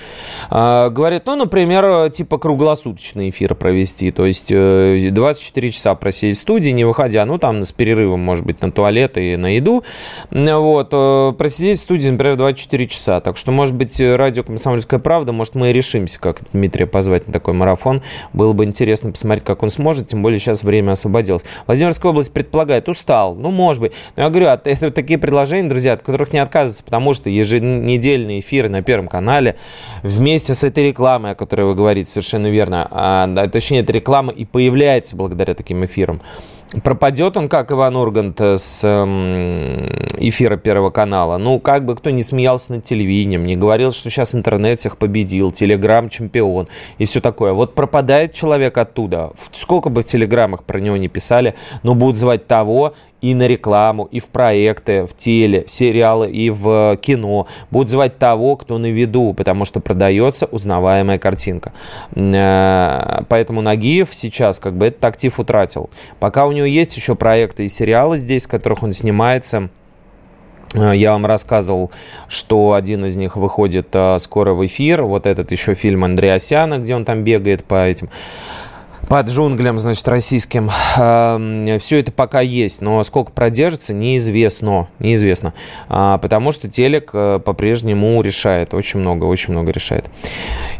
А, 0.50 0.90
говорят, 0.90 1.26
ну, 1.26 1.36
например, 1.36 2.10
типа 2.10 2.38
круглосуточный 2.38 3.30
эфир 3.30 3.54
провести, 3.54 4.10
то 4.10 4.26
есть 4.26 4.48
24 4.48 5.68
э, 5.68 5.70
часа 5.70 5.94
просидеть 5.94 6.36
в 6.36 6.40
студии, 6.40 6.70
не 6.70 6.84
выходя, 6.84 7.24
ну, 7.24 7.38
там 7.38 7.64
с 7.64 7.72
перерывом, 7.72 8.20
может 8.20 8.44
быть, 8.44 8.60
на 8.62 8.70
туалет 8.70 9.16
и 9.16 9.36
на 9.36 9.54
еду, 9.54 9.84
вот, 10.30 10.88
э, 10.92 11.32
просидеть 11.36 11.78
в 11.78 11.82
студии, 11.82 12.08
например, 12.08 12.36
24 12.36 12.88
часа. 12.88 13.20
Так 13.20 13.36
что, 13.36 13.52
может 13.52 13.74
быть, 13.74 14.00
радио 14.00 14.42
«Комсомольская 14.42 15.00
правда», 15.00 15.32
может, 15.32 15.54
мы 15.54 15.70
и 15.70 15.72
решимся, 15.72 16.20
как 16.20 16.40
Дмитрия 16.52 16.86
позвать 16.86 17.26
на 17.26 17.32
такой 17.32 17.54
марафон. 17.54 18.02
Было 18.32 18.52
бы 18.52 18.64
интересно 18.64 19.10
посмотреть, 19.10 19.44
как 19.44 19.62
он 19.62 19.70
сможет, 19.70 20.08
тем 20.08 20.22
более 20.22 20.40
сейчас 20.40 20.62
время 20.62 20.92
освободилось. 20.92 21.44
Владимирская 21.66 22.10
область 22.10 22.32
предполагает, 22.32 22.88
устал, 22.88 23.36
ну, 23.36 23.50
может 23.50 23.80
быть. 23.80 23.92
Но 24.16 24.24
я 24.24 24.30
говорю, 24.30 24.46
это 24.46 24.90
такие 24.90 25.18
предложения, 25.18 25.68
друзья, 25.68 25.94
от 25.94 26.02
которых 26.02 26.32
не 26.32 26.38
отказываются, 26.38 26.84
потому 26.84 27.14
что 27.14 27.30
ежедневно 27.30 27.83
недельные 27.84 28.40
эфиры 28.40 28.68
на 28.68 28.82
Первом 28.82 29.08
канале 29.08 29.56
вместе 30.02 30.54
с 30.54 30.64
этой 30.64 30.88
рекламой, 30.88 31.32
о 31.32 31.34
которой 31.34 31.62
вы 31.62 31.74
говорите 31.74 32.10
совершенно 32.10 32.48
верно, 32.48 32.88
а, 32.90 33.48
точнее, 33.48 33.80
эта 33.80 33.92
реклама 33.92 34.32
и 34.32 34.44
появляется 34.44 35.16
благодаря 35.16 35.54
таким 35.54 35.84
эфирам. 35.84 36.20
Пропадет 36.82 37.36
он, 37.36 37.48
как 37.48 37.70
Иван 37.70 37.96
Ургант, 37.96 38.40
с 38.40 38.82
эм, 38.82 39.86
эфира 40.16 40.56
Первого 40.56 40.90
канала. 40.90 41.38
Ну, 41.38 41.60
как 41.60 41.84
бы 41.84 41.94
кто 41.94 42.10
не 42.10 42.22
смеялся 42.22 42.72
над 42.72 42.84
телевидением, 42.84 43.44
не 43.44 43.54
говорил, 43.54 43.92
что 43.92 44.10
сейчас 44.10 44.34
интернет 44.34 44.80
всех 44.80 44.96
победил, 44.96 45.52
телеграм 45.52 46.08
чемпион 46.08 46.66
и 46.98 47.04
все 47.04 47.20
такое. 47.20 47.52
Вот 47.52 47.74
пропадает 47.74 48.34
человек 48.34 48.76
оттуда. 48.76 49.32
Сколько 49.52 49.88
бы 49.88 50.02
в 50.02 50.04
телеграммах 50.06 50.64
про 50.64 50.80
него 50.80 50.96
не 50.96 51.08
писали, 51.08 51.54
но 51.84 51.94
будут 51.94 52.16
звать 52.16 52.48
того 52.48 52.94
и 53.24 53.34
на 53.34 53.46
рекламу, 53.46 54.06
и 54.12 54.20
в 54.20 54.26
проекты, 54.26 55.06
в 55.06 55.16
теле, 55.16 55.64
в 55.66 55.70
сериалы 55.70 56.30
и 56.30 56.50
в 56.50 56.98
кино. 57.00 57.46
Будут 57.70 57.88
звать 57.88 58.18
того, 58.18 58.56
кто 58.56 58.76
на 58.76 58.90
виду, 58.90 59.32
потому 59.32 59.64
что 59.64 59.80
продается 59.80 60.44
узнаваемая 60.44 61.18
картинка. 61.18 61.72
Э, 62.14 63.22
поэтому 63.30 63.62
Нагиев 63.62 64.10
сейчас 64.12 64.60
как 64.60 64.74
бы 64.74 64.88
этот 64.88 65.02
актив 65.06 65.38
утратил. 65.38 65.88
Пока 66.20 66.46
у 66.46 66.52
него 66.52 66.66
есть 66.66 66.98
еще 66.98 67.14
проекты 67.14 67.64
и 67.64 67.68
сериалы 67.68 68.18
здесь, 68.18 68.44
в 68.44 68.50
которых 68.50 68.82
он 68.82 68.92
снимается, 68.92 69.70
э, 70.74 70.92
я 70.94 71.12
вам 71.12 71.24
рассказывал, 71.24 71.92
что 72.28 72.74
один 72.74 73.06
из 73.06 73.16
них 73.16 73.36
выходит 73.36 73.88
э, 73.94 74.18
скоро 74.18 74.52
в 74.52 74.66
эфир. 74.66 75.02
Вот 75.02 75.26
этот 75.26 75.50
еще 75.50 75.72
фильм 75.74 76.04
Андреасяна, 76.04 76.76
где 76.76 76.94
он 76.94 77.06
там 77.06 77.24
бегает 77.24 77.64
по 77.64 77.86
этим 77.86 78.10
под 79.08 79.28
джунглям, 79.28 79.78
значит, 79.78 80.06
российским. 80.08 80.70
Все 81.78 81.98
это 81.98 82.12
пока 82.12 82.40
есть, 82.40 82.82
но 82.82 83.02
сколько 83.02 83.32
продержится, 83.32 83.94
неизвестно. 83.94 84.88
Неизвестно. 84.98 85.54
А, 85.88 86.18
потому 86.18 86.52
что 86.52 86.68
телек 86.68 87.10
э, 87.12 87.40
по-прежнему 87.44 88.20
решает. 88.22 88.74
Очень 88.74 89.00
много, 89.00 89.24
очень 89.24 89.52
много 89.52 89.72
решает. 89.72 90.06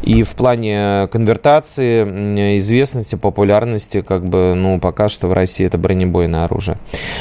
И 0.03 0.23
в 0.23 0.31
плане 0.31 1.09
конвертации, 1.11 2.57
известности, 2.57 3.17
популярности, 3.17 4.03
как 4.03 4.27
бы, 4.27 4.55
ну, 4.55 4.79
пока 4.81 5.09
что 5.09 5.29
в 5.29 5.33
России 5.33 5.67
это 5.67 5.79
бронебойное 5.79 6.45
оружие. 6.45 6.79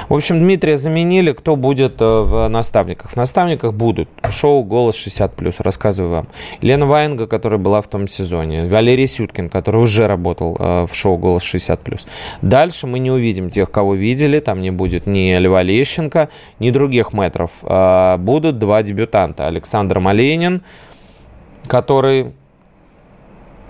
В 0.10 0.14
общем, 0.14 0.40
Дмитрия 0.40 0.78
заменили. 0.78 1.32
Кто 1.32 1.56
будет 1.56 2.02
э, 2.02 2.06
в 2.06 2.48
наставниках? 2.48 3.12
В 3.12 3.16
наставниках 3.16 3.74
будут 3.74 4.10
шоу 4.30 4.64
«Голос 4.64 4.96
60+,» 4.96 5.54
рассказываю 5.60 6.12
вам. 6.12 6.28
Лена 6.62 6.86
Ваенга, 6.86 7.28
которая 7.28 7.60
была 7.60 7.82
в 7.82 7.88
том 7.88 8.08
сезоне. 8.08 8.66
Валерий 8.66 9.08
Сюткин, 9.08 9.50
который 9.50 9.82
уже 9.82 10.08
работал 10.08 10.58
э, 10.60 10.88
в 10.90 10.93
в 10.94 10.96
шоу 10.96 11.18
«Голос 11.18 11.44
60+.» 11.44 12.08
Дальше 12.42 12.88
мы 12.88 13.00
не 13.00 13.12
увидим 13.12 13.50
тех, 13.50 13.70
кого 13.70 13.96
видели. 13.96 14.40
Там 14.40 14.62
не 14.62 14.72
будет 14.72 15.06
ни 15.06 15.38
Льва 15.38 15.62
Лещенко, 15.62 16.30
ни 16.60 16.72
других 16.72 17.14
метров. 17.14 17.52
А 17.64 18.18
будут 18.18 18.60
два 18.60 18.84
дебютанта. 18.84 19.48
Александр 19.48 20.00
Маленин, 20.00 20.64
который 21.68 22.34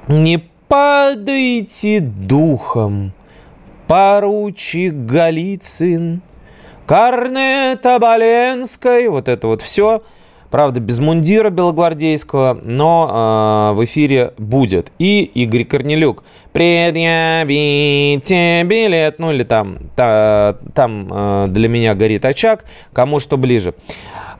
«Не 0.08 0.44
падайте 0.68 2.00
духом, 2.00 3.14
поручик 3.88 4.94
Голицын, 4.94 6.22
Корнета 6.86 8.00
Боленской». 8.00 9.08
Вот 9.08 9.28
это 9.28 9.48
вот 9.48 9.62
все– 9.62 10.04
Правда, 10.54 10.80
без 10.80 11.00
мундира 11.00 11.50
белогвардейского, 11.50 12.60
но 12.62 13.72
э, 13.72 13.76
в 13.76 13.84
эфире 13.86 14.34
будет. 14.38 14.92
И 15.00 15.24
Игорь 15.24 15.64
Корнелюк. 15.64 16.24
Предъявите 16.52 17.42
билет. 18.64 19.18
Ну 19.18 19.32
или 19.32 19.42
там, 19.46 19.80
та, 19.96 20.60
там 20.76 21.08
э, 21.12 21.48
для 21.50 21.68
меня 21.68 21.96
горит 21.96 22.24
очаг. 22.24 22.66
Кому 22.94 23.18
что 23.20 23.38
ближе. 23.38 23.74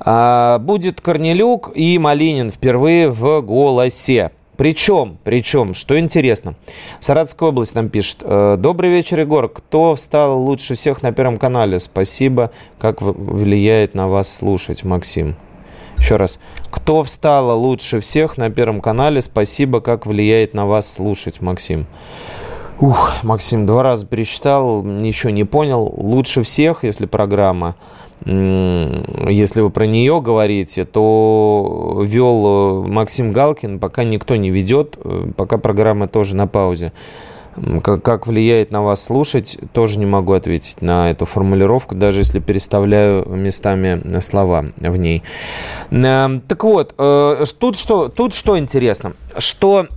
Э, 0.06 0.60
будет 0.60 1.02
Корнелюк 1.02 1.72
и 1.74 1.98
Малинин 1.98 2.52
впервые 2.52 3.10
в 3.10 3.42
«Голосе». 3.42 4.30
Причем, 4.56 5.18
причем, 5.24 5.74
что 5.74 5.98
интересно, 5.98 6.54
Саратовская 7.00 7.50
область 7.50 7.74
нам 7.74 7.90
пишет. 7.90 8.20
«Э, 8.22 8.56
Добрый 8.60 8.92
вечер, 8.92 9.20
Егор. 9.20 9.50
Кто 9.50 9.96
встал 9.96 10.40
лучше 10.44 10.76
всех 10.76 11.02
на 11.02 11.12
Первом 11.12 11.40
канале? 11.40 11.80
Спасибо. 11.80 12.52
Как 12.78 13.02
влияет 13.02 13.96
на 13.96 14.08
вас 14.08 14.32
слушать, 14.32 14.84
Максим? 14.84 15.36
Еще 15.98 16.16
раз. 16.18 16.40
Кто 16.70 17.04
встала 17.04 17.54
лучше 17.54 18.00
всех 18.00 18.38
на 18.38 18.50
Первом 18.50 18.82
канале? 18.82 19.22
Спасибо, 19.22 19.80
как 19.82 20.06
влияет 20.06 20.54
на 20.54 20.66
вас 20.66 20.92
слушать, 20.92 21.42
Максим. 21.42 21.86
Ух, 22.80 23.24
Максим, 23.24 23.66
два 23.66 23.84
раза 23.84 24.06
пересчитал, 24.06 24.84
ничего 24.84 25.30
не 25.30 25.44
понял. 25.44 25.94
Лучше 25.96 26.44
всех, 26.44 26.84
если 26.84 27.06
программа, 27.06 27.76
если 28.26 29.62
вы 29.62 29.70
про 29.70 29.86
нее 29.86 30.22
говорите, 30.22 30.86
то 30.86 32.02
вел 32.04 32.86
э, 32.86 32.88
Максим 32.88 33.34
Галкин, 33.34 33.80
пока 33.80 34.04
никто 34.04 34.36
не 34.38 34.50
ведет, 34.50 34.98
э, 35.04 35.28
пока 35.36 35.58
программа 35.58 36.08
тоже 36.08 36.36
на 36.36 36.48
паузе. 36.48 36.94
Как, 37.84 38.28
влияет 38.28 38.72
на 38.72 38.82
вас 38.82 39.04
слушать, 39.04 39.58
тоже 39.74 40.00
не 40.00 40.06
могу 40.06 40.34
ответить 40.34 40.82
на 40.82 41.12
эту 41.12 41.26
формулировку, 41.26 41.96
даже 41.96 42.20
если 42.20 42.40
переставляю 42.40 43.28
местами 43.30 44.20
слова 44.20 44.66
в 44.78 44.98
ней. 44.98 45.24
Эм, 45.92 46.42
так 46.42 46.64
вот, 46.64 46.96
э, 46.98 47.44
тут 47.60 47.78
что, 47.78 48.08
тут 48.08 48.34
что 48.34 48.58
интересно, 48.58 49.14
что, 49.38 49.88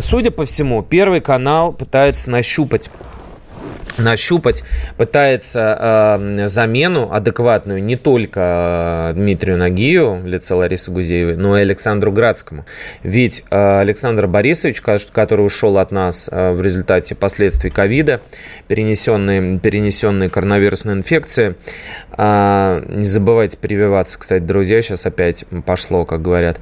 судя 0.00 0.30
по 0.30 0.44
всему, 0.44 0.82
Первый 0.82 1.20
канал 1.20 1.72
пытается 1.72 2.30
нащупать 2.30 2.90
нащупать, 3.98 4.62
пытается 4.96 6.18
э, 6.18 6.46
замену 6.46 7.12
адекватную 7.12 7.82
не 7.82 7.96
только 7.96 9.10
э, 9.10 9.14
Дмитрию 9.14 9.56
Нагию 9.56 10.22
лице 10.24 10.54
Ларисы 10.54 10.90
Гузеевой, 10.90 11.36
но 11.36 11.58
и 11.58 11.62
Александру 11.62 12.12
Градскому. 12.12 12.64
Ведь 13.02 13.44
э, 13.50 13.80
Александр 13.80 14.26
Борисович, 14.26 14.80
который 14.80 15.44
ушел 15.44 15.78
от 15.78 15.90
нас 15.90 16.28
э, 16.32 16.52
в 16.52 16.62
результате 16.62 17.14
последствий 17.14 17.70
ковида, 17.70 18.20
перенесенной, 18.68 19.58
перенесенной 19.58 20.28
коронавирусной 20.28 20.94
инфекции, 20.94 21.56
э, 22.16 22.84
не 22.88 23.04
забывайте 23.04 23.58
прививаться, 23.58 24.18
кстати, 24.18 24.42
друзья, 24.42 24.82
сейчас 24.82 25.06
опять 25.06 25.44
пошло, 25.64 26.04
как 26.04 26.22
говорят, 26.22 26.58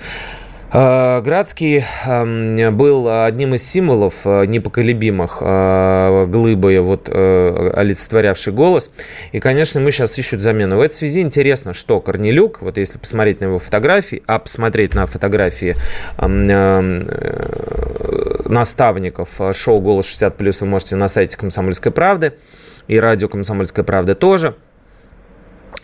Градский 0.70 1.83
эм, 2.07 2.76
был 2.76 3.09
одним 3.24 3.54
из 3.54 3.66
символов 3.66 4.14
э, 4.24 4.44
непоколебимых 4.44 5.38
э, 5.40 6.26
глыбы, 6.26 6.78
вот, 6.81 7.09
олицетворявший 7.09 8.52
голос. 8.52 8.90
И, 9.33 9.40
конечно, 9.40 9.81
мы 9.81 9.90
сейчас 9.92 10.18
ищут 10.18 10.42
замену. 10.42 10.76
В 10.76 10.81
этой 10.83 10.94
связи 10.94 11.22
интересно, 11.22 11.72
что 11.72 12.00
Корнелюк, 12.00 12.61
вот 12.61 12.76
если 12.76 12.98
посмотреть 12.98 13.40
на 13.40 13.46
его 13.46 13.59
фотографии, 13.59 14.22
а 14.26 14.38
посмотреть 14.38 14.94
на 14.94 15.07
фотографии 15.07 15.74
эм, 16.18 16.46
наставников 18.44 19.40
шоу 19.54 19.81
«Голос 19.81 20.07
60+,» 20.07 20.61
вы 20.61 20.66
можете 20.66 20.96
на 20.96 21.09
сайте 21.09 21.38
«Комсомольской 21.38 21.92
правды» 21.92 22.35
и 22.88 23.00
радио 23.00 23.28
«Комсомольская 23.28 23.85
правда» 23.85 24.14
тоже– 24.14 24.54
Э, 24.67 24.67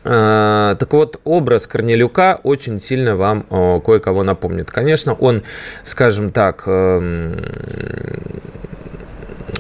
так 0.03 0.93
вот, 0.93 1.21
образ 1.25 1.67
Корнелюка 1.67 2.39
очень 2.43 2.79
сильно 2.79 3.17
вам 3.17 3.47
кое-кого 3.81 4.23
напомнит. 4.23 4.71
Конечно, 4.71 5.15
он, 5.15 5.43
скажем 5.83 6.31
так, 6.31 6.65
эм, 6.67 7.37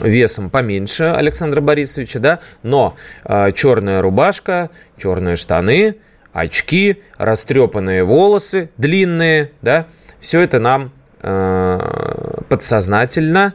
весом 0.04 0.50
поменьше 0.50 1.04
Александра 1.04 1.60
Борисовича, 1.60 2.18
да, 2.18 2.40
но 2.62 2.96
э, 3.24 3.52
черная 3.52 4.02
рубашка, 4.02 4.70
черные 4.96 5.37
штаны, 5.37 5.96
очки, 6.32 7.02
растрепанные 7.16 8.04
волосы 8.04 8.70
длинные, 8.76 9.52
да, 9.62 9.87
все 10.20 10.40
это 10.40 10.58
нам 10.58 10.92
э, 11.22 12.40
подсознательно 12.48 13.54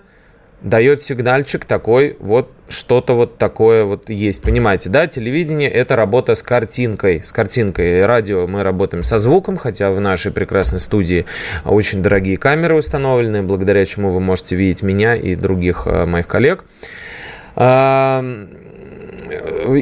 дает 0.62 1.04
сигнальчик 1.04 1.66
такой, 1.66 2.18
вот 2.20 2.50
что-то 2.68 3.14
вот 3.14 3.38
такое 3.38 3.84
вот 3.86 4.10
есть. 4.10 4.42
Понимаете, 4.42 4.90
да, 4.90 5.08
телевидение 5.08 5.70
это 5.70 5.96
работа 5.96 6.34
с 6.34 6.44
картинкой, 6.44 7.24
с 7.24 7.32
картинкой. 7.32 8.06
Радио 8.06 8.46
мы 8.48 8.64
работаем 8.64 9.04
со 9.04 9.18
звуком, 9.18 9.58
хотя 9.58 9.92
в 9.92 10.00
нашей 10.00 10.32
прекрасной 10.32 10.80
студии 10.80 11.26
очень 11.66 12.04
дорогие 12.04 12.38
камеры 12.38 12.76
установлены, 12.76 13.42
благодаря 13.42 13.86
чему 13.86 14.12
вы 14.12 14.20
можете 14.20 14.56
видеть 14.56 14.84
меня 14.84 15.16
и 15.16 15.36
других 15.36 15.84
э, 15.86 16.06
моих 16.06 16.28
коллег. 16.28 16.64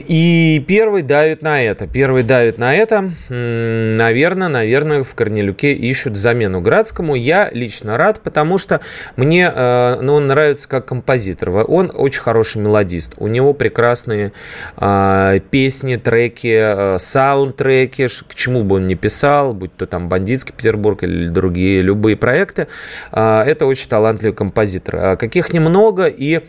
И 0.08 0.64
первый 0.68 1.02
давит 1.02 1.42
на 1.42 1.62
это. 1.62 1.88
Первый 1.88 2.24
давит 2.24 2.58
на 2.58 2.76
это. 2.76 3.12
Наверное, 3.30 4.48
наверное, 4.48 5.04
в 5.04 5.16
Корнелюке 5.16 5.74
ищут 5.74 6.18
замену 6.18 6.62
Градскому. 6.62 7.16
Я 7.16 7.50
лично 7.52 7.98
рад, 7.98 8.22
потому 8.22 8.58
что 8.58 8.82
мне 9.16 9.52
э, 9.54 10.00
ну, 10.02 10.16
он 10.16 10.28
нравится 10.28 10.68
как 10.68 10.86
композитор. 10.86 11.50
Он 11.68 11.92
очень 11.94 12.22
хороший 12.22 12.62
мелодист. 12.62 13.14
У 13.18 13.28
него 13.28 13.54
прекрасные 13.54 14.34
э, 14.78 15.40
песни, 15.52 15.96
треки, 15.96 16.96
э, 16.96 17.00
саундтреки, 17.00 18.08
к 18.08 18.36
чему 18.36 18.64
бы 18.64 18.76
он 18.76 18.88
ни 18.88 18.96
писал, 18.96 19.54
будь 19.54 19.76
то 19.76 19.86
там 19.86 20.10
«Бандитский 20.10 20.54
Петербург» 20.56 21.04
или 21.04 21.30
другие, 21.30 21.82
любые 21.82 22.16
проекты. 22.16 22.68
Это 23.12 23.66
очень 23.66 23.90
талантливый 23.90 24.36
композитор. 24.36 25.18
Каких 25.18 25.54
немного 25.54 26.08
и 26.08 26.42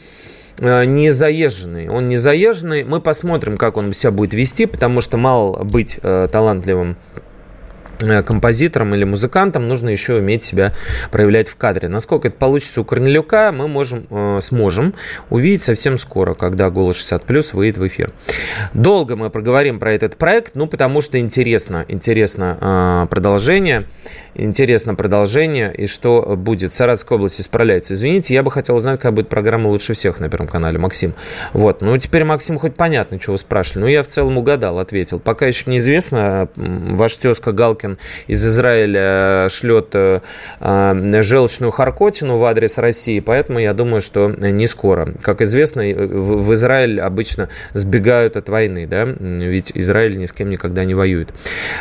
не 0.61 1.11
заезженный. 1.11 1.89
Он 1.89 2.09
не 2.09 2.17
заезженный. 2.17 2.85
Мы 2.85 3.01
посмотрим, 3.01 3.57
как 3.57 3.77
он 3.77 3.93
себя 3.93 4.11
будет 4.11 4.35
вести, 4.35 4.67
потому 4.67 5.01
что 5.01 5.17
мало 5.17 5.63
быть 5.65 5.99
э, 6.03 6.29
талантливым 6.31 6.97
Э, 7.15 7.21
композитором 7.99 8.95
или 8.95 9.05
музыкантом 9.05 9.69
нужно 9.69 9.89
еще 9.89 10.15
уметь 10.15 10.45
себя 10.45 10.73
проявлять 11.11 11.49
в 11.49 11.57
кадре. 11.57 11.89
Насколько 11.89 12.29
это 12.29 12.37
получится 12.37 12.81
у 12.81 12.85
Корнелюка, 12.85 13.53
мы 13.53 13.69
можем, 13.69 14.07
э, 14.11 14.39
сможем 14.41 14.95
увидеть 15.31 15.63
совсем 15.63 15.99
скоро, 15.99 16.35
когда 16.35 16.71
«Голос 16.71 16.97
60+,» 16.97 17.55
выйдет 17.55 17.79
в 17.79 17.87
эфир. 17.87 18.13
Долго 18.73 19.17
мы 19.17 19.31
проговорим 19.31 19.79
про 19.79 19.93
этот 19.93 20.17
проект, 20.17 20.55
ну, 20.55 20.67
потому 20.67 21.01
что 21.01 21.19
интересно, 21.19 21.85
интересно 21.89 22.59
э, 22.61 23.07
продолжение, 23.11 23.87
интересно 24.35 24.95
продолжение, 24.95 25.75
и 25.75 25.87
что 25.87 26.37
будет. 26.37 26.75
Саратовская 26.75 27.17
область 27.17 27.41
исправляется. 27.41 27.95
Извините, 27.95 28.35
я 28.35 28.43
бы 28.43 28.51
хотел 28.51 28.77
узнать, 28.77 29.01
как 29.01 29.15
будет 29.15 29.29
программа 29.29 29.69
«Лучше 29.69 29.95
всех» 29.95 30.21
на 30.21 30.29
Первом 30.29 30.49
канале, 30.49 30.79
Максим. 30.79 31.15
Вот, 31.53 31.81
ну, 31.81 31.97
теперь, 31.99 32.25
Максим, 32.25 32.59
хоть 32.59 32.77
понятно, 32.77 33.21
что 33.21 33.33
вы 33.33 33.39
спрашивали. 33.39 33.81
Ну, 33.81 33.87
я 33.89 34.03
в 34.03 34.07
целом 34.07 34.39
угадал, 34.39 34.79
ответил. 34.79 35.19
Пока 35.19 35.47
еще 35.47 35.65
неизвестно, 35.71 36.49
ваш 36.57 37.17
тезка 37.17 37.53
Галкин 37.53 37.88
Галкин 37.89 37.99
из 38.27 38.47
Израиля 38.47 39.47
э, 39.47 39.49
шлет 39.51 39.91
э, 39.95 40.21
э, 40.61 41.23
желчную 41.23 41.71
харкотину 41.71 42.37
в 42.37 42.45
адрес 42.45 42.79
России, 42.79 43.21
поэтому 43.21 43.59
я 43.59 43.75
думаю, 43.75 44.01
что 44.01 44.29
не 44.29 44.67
скоро. 44.67 45.15
Как 45.23 45.41
известно, 45.41 45.83
в 45.83 46.53
Израиль 46.55 47.01
обычно 47.01 47.49
сбегают 47.75 48.37
от 48.37 48.49
войны, 48.49 48.87
да, 48.87 49.05
ведь 49.05 49.73
Израиль 49.75 50.19
ни 50.19 50.27
с 50.27 50.33
кем 50.33 50.51
никогда 50.51 50.85
не 50.85 50.95
воюет. 50.95 51.31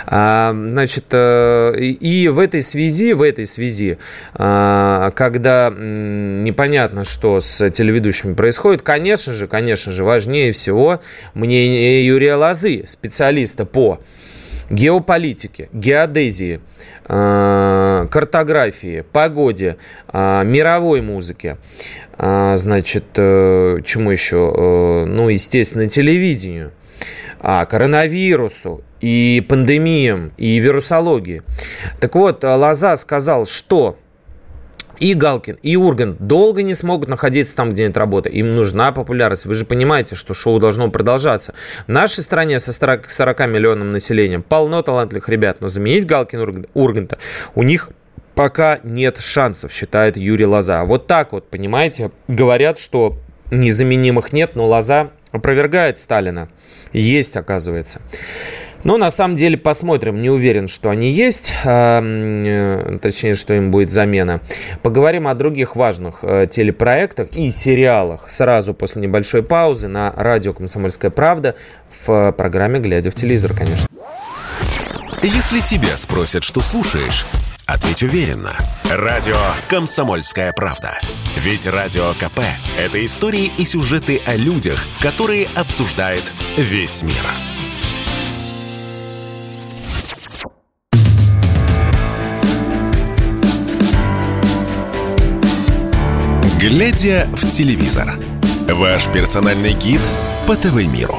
А, 0.05 0.51
значит, 0.53 1.05
и 1.13 2.29
в 2.31 2.39
этой 2.39 2.61
связи, 2.61 3.13
в 3.13 3.21
этой 3.21 3.45
связи, 3.45 3.97
когда 4.33 5.73
непонятно, 5.75 7.03
что 7.03 7.39
с 7.39 7.69
телеведущими 7.69 8.33
происходит, 8.33 8.81
конечно 8.81 9.33
же, 9.33 9.47
конечно 9.47 9.91
же, 9.91 10.03
важнее 10.03 10.51
всего 10.51 11.01
мнение 11.33 12.05
Юрия 12.05 12.35
Лозы, 12.35 12.83
специалиста 12.85 13.65
по 13.65 13.99
геополитике, 14.69 15.69
геодезии, 15.73 16.59
э, 17.07 18.07
картографии, 18.09 19.03
погоде, 19.11 19.77
э, 20.11 20.43
мировой 20.43 21.01
музыке, 21.01 21.57
э, 22.17 22.53
значит, 22.57 23.05
чему 23.13 24.11
еще? 24.11 25.05
Ну, 25.07 25.29
естественно, 25.29 25.87
телевидению, 25.87 26.71
а, 27.39 27.65
коронавирусу 27.65 28.83
и 28.99 29.45
пандемиям, 29.47 30.31
и 30.37 30.57
вирусологии. 30.57 31.43
Так 31.99 32.15
вот, 32.15 32.43
Лоза 32.43 32.97
сказал, 32.97 33.45
что 33.45 33.97
и 34.99 35.13
Галкин, 35.13 35.57
и 35.61 35.75
Ургант 35.75 36.17
долго 36.19 36.63
не 36.63 36.73
смогут 36.73 37.09
находиться 37.09 37.55
там, 37.55 37.71
где 37.71 37.87
нет 37.87 37.97
работы. 37.97 38.29
Им 38.29 38.55
нужна 38.55 38.91
популярность. 38.91 39.45
Вы 39.45 39.55
же 39.55 39.65
понимаете, 39.65 40.15
что 40.15 40.33
шоу 40.33 40.59
должно 40.59 40.89
продолжаться. 40.89 41.53
В 41.85 41.89
нашей 41.89 42.23
стране 42.23 42.59
со 42.59 42.73
40, 42.73 43.09
40 43.09 43.39
миллионным 43.47 43.91
населением 43.91 44.43
полно 44.43 44.81
талантливых 44.81 45.29
ребят, 45.29 45.61
но 45.61 45.67
заменить 45.67 46.05
Галкин 46.05 46.65
Урганта 46.73 47.17
у 47.55 47.63
них 47.63 47.89
пока 48.35 48.79
нет 48.83 49.17
шансов, 49.19 49.71
считает 49.71 50.15
Юрий 50.17 50.45
Лоза. 50.45 50.83
Вот 50.85 51.07
так 51.07 51.31
вот, 51.31 51.49
понимаете, 51.49 52.11
говорят, 52.27 52.77
что 52.77 53.17
незаменимых 53.51 54.31
нет, 54.33 54.55
но 54.55 54.65
Лоза 54.65 55.11
опровергает 55.31 55.99
Сталина. 55.99 56.49
Есть, 56.93 57.35
оказывается. 57.35 58.01
Но 58.83 58.97
на 58.97 59.09
самом 59.09 59.35
деле 59.35 59.57
посмотрим. 59.57 60.21
Не 60.21 60.29
уверен, 60.29 60.67
что 60.67 60.89
они 60.89 61.11
есть, 61.11 61.53
а, 61.65 62.01
э, 62.01 62.97
точнее, 63.01 63.33
что 63.33 63.53
им 63.53 63.71
будет 63.71 63.91
замена. 63.91 64.41
Поговорим 64.81 65.27
о 65.27 65.35
других 65.35 65.75
важных 65.75 66.19
э, 66.21 66.45
телепроектах 66.49 67.29
и 67.33 67.51
сериалах 67.51 68.29
сразу 68.29 68.73
после 68.73 69.01
небольшой 69.01 69.43
паузы 69.43 69.87
на 69.87 70.13
радио 70.15 70.53
«Комсомольская 70.53 71.11
правда» 71.11 71.55
в 72.05 72.31
программе 72.31 72.79
«Глядя 72.79 73.11
в 73.11 73.15
телевизор», 73.15 73.53
конечно. 73.55 73.87
Если 75.23 75.59
тебя 75.59 75.97
спросят, 75.97 76.43
что 76.43 76.61
слушаешь, 76.61 77.25
ответь 77.65 78.03
уверенно. 78.03 78.51
Радио 78.89 79.37
«Комсомольская 79.67 80.53
правда». 80.53 80.99
Ведь 81.37 81.67
Радио 81.67 82.13
КП– 82.13 82.41
это 82.79 83.03
истории 83.03 83.51
и 83.57 83.65
сюжеты 83.65 84.21
о 84.25 84.35
людях, 84.35 84.79
которые 85.01 85.47
обсуждает 85.55 86.23
весь 86.57 87.03
мир. 87.03 87.56
Глядя 96.59 97.27
в 97.33 97.47
телевизор. 97.51 98.17
Ваш 98.67 99.07
персональный 99.09 99.73
гид 99.73 100.01
по 100.47 100.55
ТВ-миру. 100.55 101.17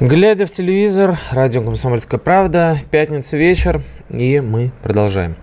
Глядя 0.00 0.44
в 0.44 0.50
телевизор, 0.50 1.16
радио 1.30 1.62
«Комсомольская 1.62 2.18
правда», 2.18 2.78
пятница 2.90 3.36
вечер, 3.36 3.80
и 4.10 4.40
мы 4.40 4.72
продолжаем. 4.82 5.36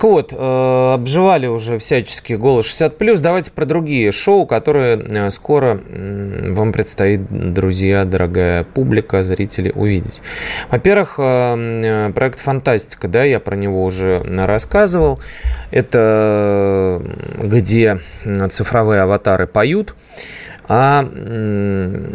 Так 0.00 0.08
вот, 0.08 0.32
э, 0.32 0.92
обживали 0.94 1.46
уже 1.46 1.76
всячески 1.76 2.32
«Голос 2.32 2.64
60+.» 2.64 3.20
Давайте 3.20 3.50
про 3.50 3.66
другие 3.66 4.10
шоу, 4.12 4.46
которые 4.46 4.96
э, 4.96 5.28
скоро 5.28 5.78
вам 6.48 6.72
предстоит, 6.72 7.20
друзья, 7.28 8.06
дорогая 8.06 8.64
публика, 8.64 9.22
зрители, 9.22 9.70
увидеть. 9.74 10.22
Во-первых, 10.70 11.16
э, 11.18 12.12
проект 12.14 12.40
«Фантастика», 12.40 13.08
да, 13.08 13.24
я 13.24 13.40
про 13.40 13.56
него 13.56 13.84
уже 13.84 14.22
рассказывал. 14.24 15.20
Это 15.70 17.02
где 17.38 17.98
цифровые 18.50 19.02
аватары 19.02 19.46
поют, 19.46 19.94
а 20.66 21.02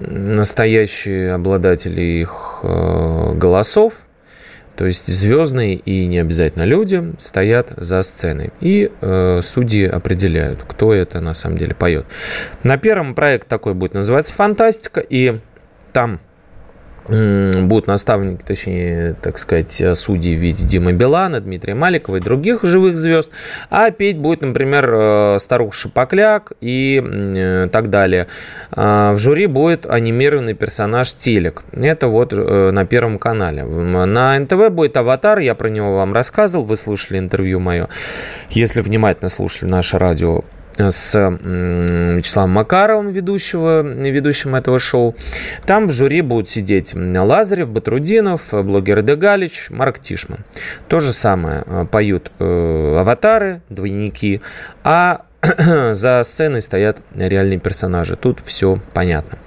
настоящие 0.08 1.34
обладатели 1.34 2.02
их 2.02 2.62
голосов– 2.64 3.94
то 4.76 4.86
есть 4.86 5.08
звездные 5.08 5.76
и 5.76 6.06
не 6.06 6.20
обязательно 6.20 6.64
люди 6.64 7.14
стоят 7.18 7.74
за 7.78 8.04
сценой. 8.04 8.52
И 8.60 8.92
э, 9.02 9.40
судьи 9.42 9.86
определяют, 9.86 10.60
кто 10.68 10.94
это 10.94 11.22
на 11.22 11.34
самом 11.34 11.58
деле 11.58 11.74
поет. 11.74 12.06
На 12.64 12.78
первом 12.78 13.16
проект 13.16 13.48
такой 13.48 13.74
будет 13.74 13.94
называться 13.94 14.34
«Фантастика», 14.34 15.00
и 15.02 15.40
там 15.94 16.20
будут 17.08 17.88
наставники, 17.88 18.44
точнее, 18.44 19.16
так 19.22 19.38
сказать, 19.38 19.82
судьи 19.94 20.36
в 20.36 20.40
виде 20.40 20.66
Димы 20.66 20.94
Билана, 20.94 21.40
Дмитрия 21.40 21.76
Маликова 21.76 22.18
и 22.18 22.20
других 22.20 22.64
живых 22.64 22.98
звезд, 22.98 23.30
а 23.70 23.92
петь 23.92 24.18
будет, 24.18 24.42
например, 24.42 24.90
э, 24.92 25.38
Старух 25.40 25.74
Шапокляк 25.74 26.54
и 26.62 27.02
э, 27.04 27.70
так 27.72 27.90
далее. 27.90 28.28
А, 28.72 29.14
в 29.14 29.20
жюри 29.20 29.46
будет 29.46 29.86
анимированный 29.86 30.54
персонаж 30.54 31.14
Телек. 31.14 31.64
Это 31.72 32.08
вот 32.08 32.34
э, 32.34 32.72
на 32.72 32.86
Первом 32.86 33.20
канале. 33.20 33.64
На 33.64 34.40
НТВ 34.40 34.70
будет 34.70 34.98
«Аватар», 34.98 35.40
я 35.40 35.56
про 35.56 35.70
него 35.70 35.96
вам 35.96 36.14
рассказывал, 36.14 36.66
вы 36.66 36.76
слушали 36.76 37.20
интервью 37.20 37.60
мое. 37.60 37.90
Если 38.50 38.82
внимательно 38.82 39.30
слушали 39.30 39.70
наше 39.70 39.98
радио 39.98 40.44
с 40.78 41.16
Вячеславом 41.16 42.52
Макаровым, 42.52 43.10
ведущего, 43.10 43.82
ведущим 43.82 44.56
этого 44.56 44.80
шоу. 44.80 45.16
Там 45.66 45.88
в 45.88 45.92
жюри 45.92 46.22
будут 46.22 46.50
сидеть 46.50 46.94
Лазарев, 46.96 47.70
Батрудинов, 47.70 48.42
блогер 48.52 49.02
Дегалич, 49.02 49.70
Марк 49.70 50.00
Тишман. 50.00 50.46
То 50.88 51.00
же 51.00 51.14
самое 51.14 51.64
э, 51.66 51.86
поют 51.90 52.32
э, 52.40 52.98
аватары, 53.00 53.62
двойники, 53.70 54.42
а 54.84 55.26
за 55.94 56.22
сценой 56.24 56.62
стоят 56.62 56.98
реальные 57.16 57.60
персонажи. 57.60 58.16
Тут 58.16 58.40
все 58.44 58.80
понятно. 58.94 59.38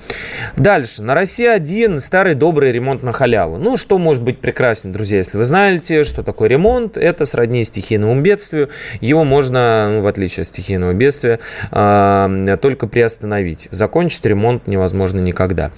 Дальше. 0.56 1.02
На 1.02 1.14
России 1.14 1.46
один 1.46 1.98
старый 1.98 2.34
добрый 2.34 2.72
ремонт 2.72 3.02
на 3.02 3.12
халяву. 3.12 3.58
Ну, 3.58 3.76
что 3.76 3.98
может 3.98 4.22
быть 4.22 4.38
прекраснее, 4.38 4.92
друзья, 4.92 5.18
если 5.18 5.38
вы 5.38 5.44
знаете, 5.44 6.04
что 6.04 6.22
такое 6.22 6.48
ремонт, 6.48 6.96
это 6.96 7.24
сродни 7.24 7.64
стихийному 7.64 8.20
бедствию. 8.20 8.70
Его 9.00 9.24
можно, 9.24 9.88
ну, 9.90 10.00
в 10.00 10.06
отличие 10.06 10.42
от 10.42 10.48
стихийного 10.48 10.92
бедствия, 10.92 11.40
э, 11.70 12.56
только 12.61 12.87
приостановить. 12.87 13.68
Закончить 13.70 14.24
ремонт 14.24 14.66
невозможно 14.66 15.20
никогда. 15.20 15.72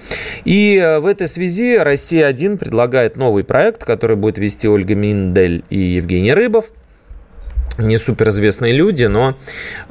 И 0.44 0.76
э, 0.76 0.98
в 0.98 1.06
этой 1.06 1.28
связи 1.28 1.76
Россия-1 1.76 2.59
предлагает 2.59 3.16
новый 3.16 3.44
проект, 3.44 3.85
который 3.85 4.16
будет 4.16 4.38
вести 4.38 4.68
Ольга 4.68 4.94
Миндель 4.94 5.64
и 5.70 5.78
Евгений 5.78 6.35
Рыбов– 6.35 6.66
не 7.78 7.98
суперизвестные 7.98 8.72
люди, 8.72 9.04
но 9.04 9.37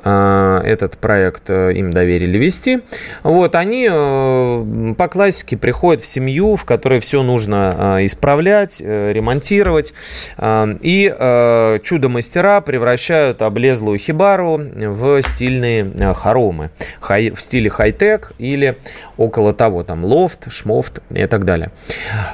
э, 0.03 0.61
этот 0.65 0.97
проект 0.97 1.49
э, 1.49 1.73
им 1.73 1.91
доверили 1.91 2.37
вести. 2.37 2.81
Вот, 3.23 3.55
они 3.55 3.87
э, 3.89 4.93
по 4.97 5.07
классике 5.07 5.57
приходят 5.57 6.01
в 6.01 6.07
семью, 6.07 6.55
в 6.55 6.65
которой 6.65 6.99
все 6.99 7.23
нужно 7.23 7.97
э, 7.99 8.05
исправлять, 8.05 8.81
э, 8.83 9.11
ремонтировать. 9.13 9.93
Э, 10.37 10.67
и 10.81 11.13
э, 11.17 11.79
чудо-мастера 11.83 12.61
превращают 12.61 13.41
облезлую 13.41 13.97
хибару 13.99 14.57
в 14.57 15.21
стильные 15.21 15.91
э, 15.93 16.13
хоромы. 16.13 16.71
Хай, 16.99 17.31
в 17.31 17.41
стиле 17.41 17.69
хай-тек 17.69 18.33
или 18.37 18.77
около 19.19 19.53
того, 19.53 19.83
там 19.83 20.05
лофт, 20.05 20.49
шмофт 20.49 21.01
и 21.09 21.25
так 21.25 21.43
далее. 21.43 21.71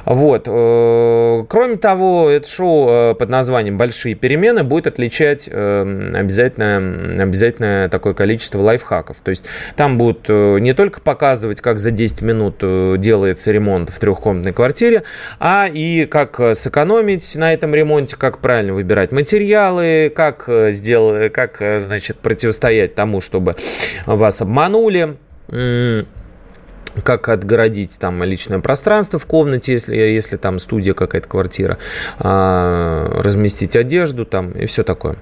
Вот. 0.04 0.44
Э, 0.46 1.44
кроме 1.48 1.76
того, 1.78 2.30
это 2.30 2.48
шоу 2.48 2.88
э, 2.88 3.14
под 3.14 3.28
названием 3.28 3.76
«Большие 3.76 4.14
перемены» 4.14 4.62
будет 4.62 4.86
отличать 4.86 5.48
эм, 5.50 6.14
обязательно, 6.14 7.24
обязательно 7.24 7.88
такое 7.90 8.14
количество 8.14 8.60
лайфхаков. 8.60 9.16
То 9.24 9.30
есть 9.30 9.44
там 9.74 9.98
будут 9.98 10.26
э, 10.28 10.58
не 10.60 10.74
только 10.74 11.00
показывать, 11.00 11.60
как 11.60 11.80
за 11.80 11.90
10 11.90 12.22
минут 12.22 12.58
э, 12.60 12.94
делается 12.98 13.50
ремонт 13.50 13.90
в 13.90 13.98
трехкомнатной 13.98 14.52
квартире, 14.52 15.02
а 15.40 15.68
и 15.68 16.06
как 16.06 16.38
э, 16.38 16.54
сэкономить 16.54 17.34
на 17.34 17.52
этом 17.52 17.74
ремонте, 17.74 18.16
как 18.16 18.38
правильно 18.38 18.74
выбирать 18.74 19.10
материалы, 19.10 20.12
как, 20.14 20.48
сделать, 20.68 21.32
как 21.32 21.60
значит, 21.80 22.18
противостоять 22.18 22.94
тому, 22.94 23.20
чтобы 23.20 23.56
вас 24.06 24.40
обманули 24.40 25.16
как 27.02 27.28
отгородить 27.28 27.98
там 27.98 28.22
личное 28.24 28.58
пространство 28.60 29.18
в 29.18 29.26
комнате, 29.26 29.72
если, 29.72 29.94
если 29.96 30.36
там 30.36 30.58
студия 30.58 30.94
какая-то 30.94 31.28
квартира, 31.28 31.78
а, 32.18 33.20
разместить 33.22 33.76
одежду 33.76 34.24
там 34.24 34.52
и 34.52 34.66
все 34.66 34.82
такое. 34.82 35.16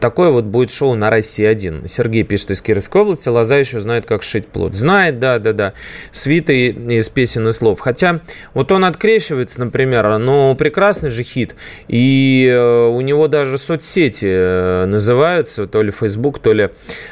Такое 0.00 0.30
вот 0.30 0.44
будет 0.44 0.70
шоу 0.70 0.94
на 0.94 1.10
России 1.10 1.44
1. 1.44 1.88
Сергей 1.88 2.22
пишет 2.24 2.50
из 2.50 2.62
Кировской 2.62 3.02
области, 3.02 3.28
Лоза 3.28 3.56
еще 3.56 3.80
знает, 3.80 4.06
как 4.06 4.22
шить 4.22 4.48
плод. 4.48 4.74
Знает, 4.76 5.18
да, 5.18 5.38
да, 5.38 5.52
да. 5.52 5.72
Свиты 6.12 6.68
из 6.68 7.08
песен 7.08 7.48
и 7.48 7.52
слов. 7.52 7.80
Хотя 7.80 8.20
вот 8.54 8.72
он 8.72 8.84
открещивается, 8.84 9.60
например, 9.60 10.18
но 10.18 10.54
прекрасный 10.54 11.10
же 11.10 11.22
хит. 11.22 11.54
И 11.88 12.48
э, 12.50 12.86
у 12.86 13.00
него 13.00 13.28
даже 13.28 13.58
соцсети 13.58 14.26
э, 14.28 14.84
называются, 14.86 15.66
то 15.66 15.82
ли 15.82 15.90
Facebook, 15.90 16.38
то 16.38 16.52
ли 16.52 16.70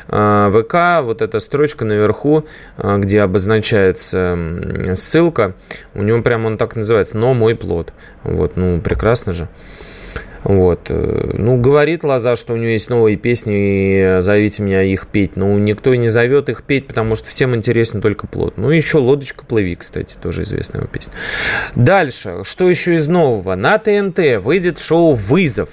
э, 0.08 0.50
ВК. 0.52 1.04
Вот 1.04 1.22
эта 1.22 1.40
строчка 1.40 1.84
наверху, 1.84 2.46
где 2.76 3.22
обозначает 3.22 3.85
появляется 3.86 4.94
ссылка, 4.94 5.54
у 5.94 6.02
него 6.02 6.22
прямо 6.22 6.48
он 6.48 6.58
так 6.58 6.76
называется, 6.76 7.16
но 7.16 7.34
мой 7.34 7.54
плод. 7.54 7.92
Вот, 8.22 8.56
ну, 8.56 8.80
прекрасно 8.80 9.32
же. 9.32 9.48
Вот. 10.44 10.86
Э, 10.90 11.30
ну, 11.34 11.56
говорит 11.56 12.04
Лоза, 12.04 12.36
что 12.36 12.52
у 12.52 12.56
нее 12.56 12.74
есть 12.74 12.88
новые 12.88 13.16
песни, 13.16 13.54
и 13.56 14.20
зовите 14.20 14.62
меня 14.62 14.82
их 14.82 15.08
петь. 15.08 15.36
Но 15.36 15.58
никто 15.58 15.94
не 15.94 16.08
зовет 16.08 16.48
их 16.48 16.62
петь, 16.62 16.86
потому 16.86 17.16
что 17.16 17.28
всем 17.28 17.54
интересен 17.54 18.00
только 18.00 18.26
плод. 18.26 18.56
Ну, 18.56 18.70
еще 18.70 18.98
«Лодочка, 18.98 19.44
плыви», 19.44 19.74
кстати, 19.74 20.16
тоже 20.20 20.44
известная 20.44 20.82
его 20.82 20.88
песня. 20.88 21.14
Дальше. 21.74 22.42
Что 22.44 22.70
еще 22.70 22.94
из 22.94 23.08
нового? 23.08 23.56
На 23.56 23.78
ТНТ 23.78 24.40
выйдет 24.40 24.78
шоу 24.78 25.14
«Вызов». 25.14 25.70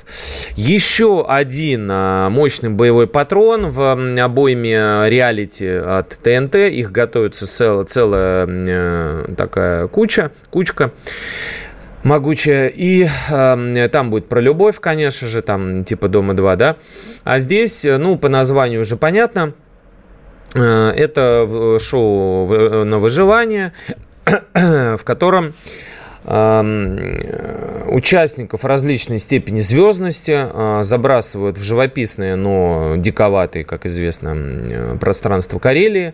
Еще 0.56 1.24
один 1.28 1.88
а, 1.92 2.30
мощный 2.30 2.70
боевой 2.70 3.06
патрон 3.08 3.70
в 3.70 4.20
обойме 4.20 5.08
реалити 5.08 5.68
от 5.68 6.10
ТНТ. 6.10 6.56
Их 6.56 6.92
готовится 6.92 7.46
целая 7.86 8.48
э, 8.50 9.34
такая 9.38 9.88
куча, 9.88 10.32
кучка 10.50 10.92
могучая. 12.04 12.68
И 12.68 13.08
э, 13.30 13.90
там 13.92 14.10
будет 14.10 14.30
про 14.30 14.40
любовь, 14.40 14.80
конечно 14.80 15.28
же, 15.28 15.42
там 15.42 15.84
типа 15.84 16.08
Дома 16.08 16.34
2, 16.34 16.56
да. 16.56 16.78
А 17.24 17.40
здесь, 17.40 17.86
ну, 17.86 18.18
по 18.18 18.30
названию 18.30 18.82
уже 18.82 18.98
понятно, 18.98 19.54
э, 20.54 20.62
это 20.62 21.78
шоу 21.80 22.84
на 22.84 23.00
выживание, 23.00 23.74
в 24.54 25.02
котором 25.04 25.54
участников 27.94 28.64
различной 28.66 29.20
степени 29.20 29.60
звездности 29.60 30.34
а, 30.36 30.82
забрасывают 30.82 31.58
в 31.58 31.64
живописное, 31.64 32.36
но 32.36 32.96
диковатые, 32.98 33.66
как 33.66 33.86
известно, 33.86 34.98
пространство 35.00 35.60
Карелии, 35.60 36.14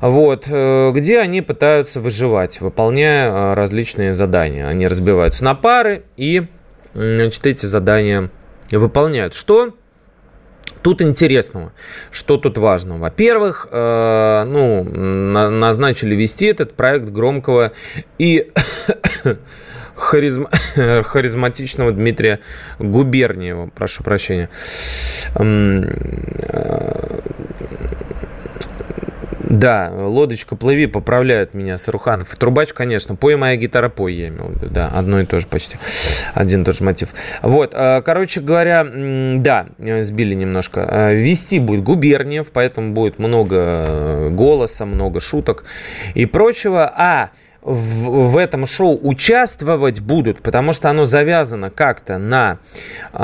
вот, 0.00 0.44
э, 0.48 0.92
где 0.94 1.18
они 1.18 1.42
пытаются 1.42 2.00
выживать, 2.00 2.60
выполняя 2.60 3.30
а, 3.30 3.54
различные 3.54 4.12
задания. 4.12 4.68
Они 4.68 4.86
разбиваются 4.86 5.44
на 5.44 5.54
пары 5.54 6.04
и 6.16 6.46
значит, 6.94 7.46
эти 7.46 7.66
задания 7.66 8.30
выполняют. 8.70 9.34
Что 9.34 9.74
Тут 10.82 11.02
интересного, 11.02 11.72
что 12.10 12.36
тут 12.36 12.58
важно. 12.58 12.98
Во-первых, 12.98 13.68
э, 13.70 14.44
ну, 14.46 14.84
на, 14.84 15.50
назначили 15.50 16.14
вести 16.14 16.46
этот 16.46 16.74
проект 16.74 17.08
громкого 17.08 17.72
и 18.18 18.52
харизм... 19.96 20.46
харизматичного 21.04 21.92
Дмитрия 21.92 22.40
Губерниева, 22.78 23.70
прошу 23.74 24.02
прощения. 24.04 24.48
Да, 29.48 29.90
лодочка 29.90 30.56
плыви, 30.56 30.86
поправляют 30.86 31.54
меня 31.54 31.78
Саруханов. 31.78 32.28
Трубач, 32.36 32.74
конечно, 32.74 33.16
пой 33.16 33.36
моя 33.36 33.56
гитара, 33.56 33.88
пой, 33.88 34.12
я 34.12 34.28
имел 34.28 34.48
в 34.48 34.56
виду. 34.56 34.66
Да, 34.70 34.88
одно 34.88 35.20
и 35.20 35.24
то 35.24 35.40
же 35.40 35.46
почти. 35.46 35.78
Один 36.34 36.62
и 36.62 36.64
тот 36.66 36.76
же 36.76 36.84
мотив. 36.84 37.08
Вот, 37.40 37.72
э, 37.72 38.02
короче 38.04 38.42
говоря, 38.42 38.84
да, 38.84 39.68
сбили 39.78 40.34
немножко. 40.34 40.86
Э, 40.86 41.14
вести 41.14 41.60
будет 41.60 41.82
Губерниев, 41.82 42.48
поэтому 42.52 42.92
будет 42.92 43.18
много 43.18 43.56
э, 43.56 44.28
голоса, 44.32 44.84
много 44.84 45.18
шуток 45.20 45.64
и 46.14 46.26
прочего. 46.26 46.92
А 46.94 47.30
в, 47.68 48.30
в 48.30 48.36
этом 48.36 48.66
шоу 48.66 48.98
участвовать 49.02 50.00
будут, 50.00 50.40
потому 50.40 50.72
что 50.72 50.88
оно 50.88 51.04
завязано 51.04 51.70
как-то 51.70 52.18
на 52.18 52.58
э, 53.12 53.18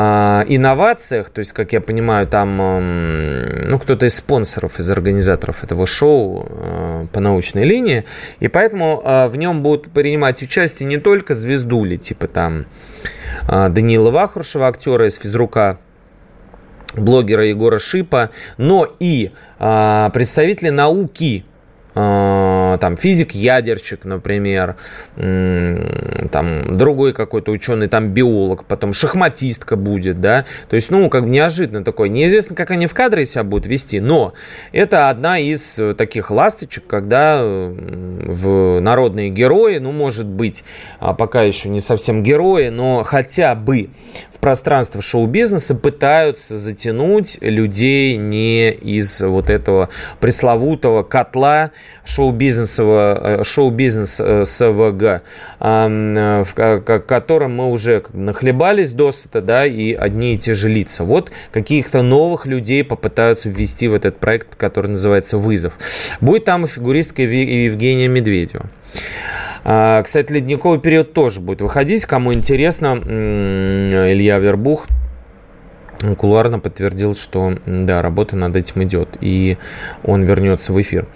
инновациях, 0.48 1.30
то 1.30 1.38
есть, 1.38 1.52
как 1.52 1.72
я 1.72 1.80
понимаю, 1.80 2.26
там 2.26 2.60
э, 2.60 3.64
ну, 3.66 3.78
кто-то 3.78 4.04
из 4.04 4.16
спонсоров, 4.16 4.78
из 4.78 4.90
организаторов 4.90 5.64
этого 5.64 5.86
шоу 5.86 6.46
э, 6.48 7.06
по 7.12 7.20
научной 7.20 7.64
линии, 7.64 8.04
и 8.40 8.48
поэтому 8.48 9.00
э, 9.02 9.28
в 9.28 9.36
нем 9.36 9.62
будут 9.62 9.90
принимать 9.90 10.42
участие 10.42 10.88
не 10.88 10.98
только 10.98 11.34
звездули, 11.34 11.96
типа 11.96 12.26
там 12.26 12.66
э, 13.48 13.68
Даниила 13.70 14.10
Вахрушева, 14.10 14.68
актера 14.68 15.08
из 15.08 15.16
физрука, 15.16 15.78
блогера 16.94 17.46
Егора 17.46 17.78
Шипа, 17.78 18.30
но 18.58 18.86
и 18.98 19.32
э, 19.58 20.10
представители 20.12 20.68
науки, 20.68 21.46
там 21.94 22.96
физик-ядерщик, 22.96 24.04
например, 24.04 24.76
там 25.14 26.76
другой 26.76 27.12
какой-то 27.12 27.52
ученый, 27.52 27.86
там 27.86 28.08
биолог, 28.08 28.64
потом 28.64 28.92
шахматистка 28.92 29.76
будет, 29.76 30.20
да, 30.20 30.44
то 30.68 30.76
есть, 30.76 30.90
ну, 30.90 31.08
как 31.08 31.22
бы 31.24 31.30
неожиданно 31.30 31.84
такое, 31.84 32.08
неизвестно, 32.08 32.56
как 32.56 32.72
они 32.72 32.86
в 32.88 32.94
кадре 32.94 33.26
себя 33.26 33.44
будут 33.44 33.66
вести, 33.66 34.00
но 34.00 34.34
это 34.72 35.08
одна 35.08 35.38
из 35.38 35.80
таких 35.96 36.30
ласточек, 36.30 36.84
когда 36.86 37.40
в 37.42 38.80
народные 38.80 39.30
герои, 39.30 39.78
ну, 39.78 39.92
может 39.92 40.26
быть, 40.26 40.64
а 40.98 41.14
пока 41.14 41.42
еще 41.42 41.68
не 41.68 41.80
совсем 41.80 42.22
герои, 42.22 42.68
но 42.68 43.04
хотя 43.04 43.54
бы 43.54 43.90
пространство 44.40 45.00
шоу-бизнеса 45.00 45.74
пытаются 45.74 46.58
затянуть 46.58 47.38
людей 47.40 48.16
не 48.18 48.70
из 48.72 49.22
вот 49.22 49.48
этого 49.48 49.88
пресловутого 50.20 51.02
котла 51.02 51.70
шоу-бизнеса, 52.04 52.82
э, 52.82 53.44
шоу-бизнес 53.44 54.20
э, 54.20 54.44
а, 55.60 56.44
в 56.44 57.00
котором 57.00 57.56
мы 57.56 57.70
уже 57.70 58.04
нахлебались 58.12 58.92
досыта, 58.92 59.40
да, 59.40 59.66
и 59.66 59.92
одни 59.94 60.34
и 60.34 60.38
те 60.38 60.54
же 60.54 60.68
лица. 60.68 61.04
Вот 61.04 61.32
каких-то 61.50 62.02
новых 62.02 62.46
людей 62.46 62.84
попытаются 62.84 63.48
ввести 63.48 63.88
в 63.88 63.94
этот 63.94 64.18
проект, 64.18 64.54
который 64.56 64.88
называется 64.88 65.38
«Вызов». 65.38 65.72
Будет 66.20 66.44
там 66.44 66.64
и 66.64 66.68
фигуристка 66.68 67.22
Евгения 67.22 68.08
Медведева. 68.08 68.66
А, 69.64 70.02
кстати, 70.02 70.32
ледниковый 70.32 70.78
период 70.78 71.14
тоже 71.14 71.40
будет 71.40 71.62
выходить. 71.62 72.04
Кому 72.04 72.34
интересно, 72.34 73.00
Илья 73.02 74.38
Вербух 74.38 74.86
кулуарно 76.16 76.58
подтвердил, 76.58 77.14
что 77.14 77.54
да, 77.66 78.02
работа 78.02 78.36
над 78.36 78.56
этим 78.56 78.82
идет, 78.84 79.08
и 79.20 79.58
он 80.02 80.22
вернется 80.22 80.72
в 80.72 80.80
эфир. 80.80 81.06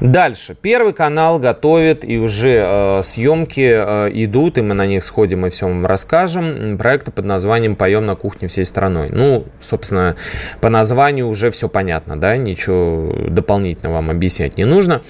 Дальше. 0.00 0.56
Первый 0.60 0.92
канал 0.92 1.38
готовит, 1.38 2.04
и 2.04 2.18
уже 2.18 2.60
э, 2.64 3.02
съемки 3.04 3.72
э, 3.74 4.10
идут, 4.14 4.58
и 4.58 4.62
мы 4.62 4.74
на 4.74 4.86
них 4.86 5.04
сходим 5.04 5.46
и 5.46 5.50
все 5.50 5.68
вам 5.68 5.86
расскажем. 5.86 6.76
Проекты 6.78 7.10
под 7.10 7.24
названием 7.24 7.76
«Поем 7.76 8.06
на 8.06 8.16
кухне 8.16 8.48
всей 8.48 8.64
страной». 8.64 9.08
Ну, 9.10 9.44
собственно, 9.60 10.16
по 10.60 10.70
названию 10.70 11.28
уже 11.28 11.50
все 11.50 11.68
понятно, 11.68 12.16
да, 12.16 12.36
ничего 12.36 13.12
дополнительно 13.28 13.92
вам 13.92 14.10
объяснять 14.10 14.56
не 14.56 14.64
нужно. 14.64 15.02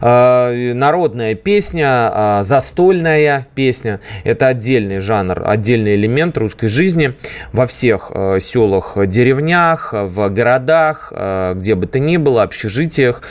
Э, 0.00 0.72
народная 0.74 1.34
песня, 1.34 2.10
э, 2.14 2.42
застольная 2.42 3.46
песня– 3.54 4.00
это 4.24 4.46
отдельный 4.46 4.98
жанр, 4.98 5.42
отдельный 5.46 5.94
элемент 5.94 6.36
русской 6.38 6.68
жизни 6.68 7.14
во 7.52 7.66
всех 7.66 8.12
э, 8.14 8.38
селах, 8.40 8.67
деревнях, 9.06 9.92
в 9.92 10.28
городах, 10.28 11.12
э, 11.14 11.54
где 11.56 11.74
бы 11.74 11.86
то 11.86 11.98
ни 11.98 12.16
было, 12.16 12.42
общежитиях. 12.42 13.22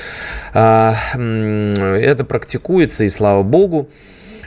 Э, 0.54 0.94
это 1.14 2.26
практикуется, 2.26 3.04
и 3.04 3.10
слава 3.10 3.44
богу. 3.44 3.90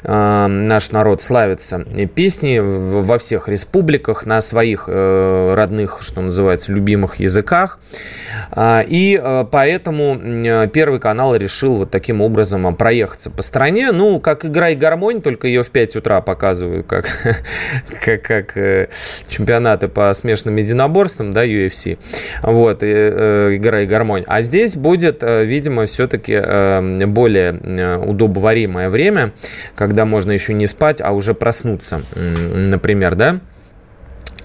А, 0.03 0.49
наш 0.49 0.91
народ 0.93 1.23
славится 1.23 1.85
песни 2.15 2.59
во 2.59 3.19
всех 3.19 3.49
республиках 3.49 4.25
на 4.27 4.41
своих 4.41 4.85
э, 4.87 5.55
родных, 5.55 5.99
что 6.03 6.21
называется, 6.21 6.73
любимых 6.73 7.17
языках. 7.17 7.79
А, 8.51 8.85
и 8.87 9.21
э, 9.23 9.45
поэтому 9.51 10.69
Первый 10.73 11.01
канал 11.01 11.37
решил 11.37 11.77
вот 11.77 11.91
таким 11.91 12.21
образом 12.21 12.75
проехаться 12.75 13.31
по 13.31 13.43
стране. 13.43 13.93
Ну, 13.93 14.21
как 14.21 14.45
игра 14.45 14.73
гармонь, 14.75 15.21
только 15.21 15.47
ее 15.47 15.63
в 15.63 15.71
5 15.71 15.97
утра 15.97 16.21
показывают, 16.21 16.87
как, 16.87 17.07
как, 18.05 18.23
как 18.23 18.57
э, 18.57 18.89
чемпионаты 19.29 19.89
по 19.89 20.13
смешанным 20.13 20.57
единоборствам, 20.57 21.33
да, 21.33 21.45
UFC. 21.45 21.99
Вот, 22.43 22.83
игра 22.83 23.85
гармонь. 23.85 24.25
А 24.27 24.43
здесь 24.43 24.77
будет, 24.77 25.23
видимо, 25.23 25.87
все-таки 25.87 27.07
более 27.07 27.99
удобоваримое 27.99 28.89
время, 28.91 29.33
когда 29.75 29.90
когда 29.91 30.05
можно 30.05 30.31
еще 30.31 30.55
не 30.55 30.69
спать, 30.69 31.01
а 31.01 31.11
уже 31.11 31.35
проснуться, 31.35 32.03
например, 32.15 33.17
да? 33.17 33.41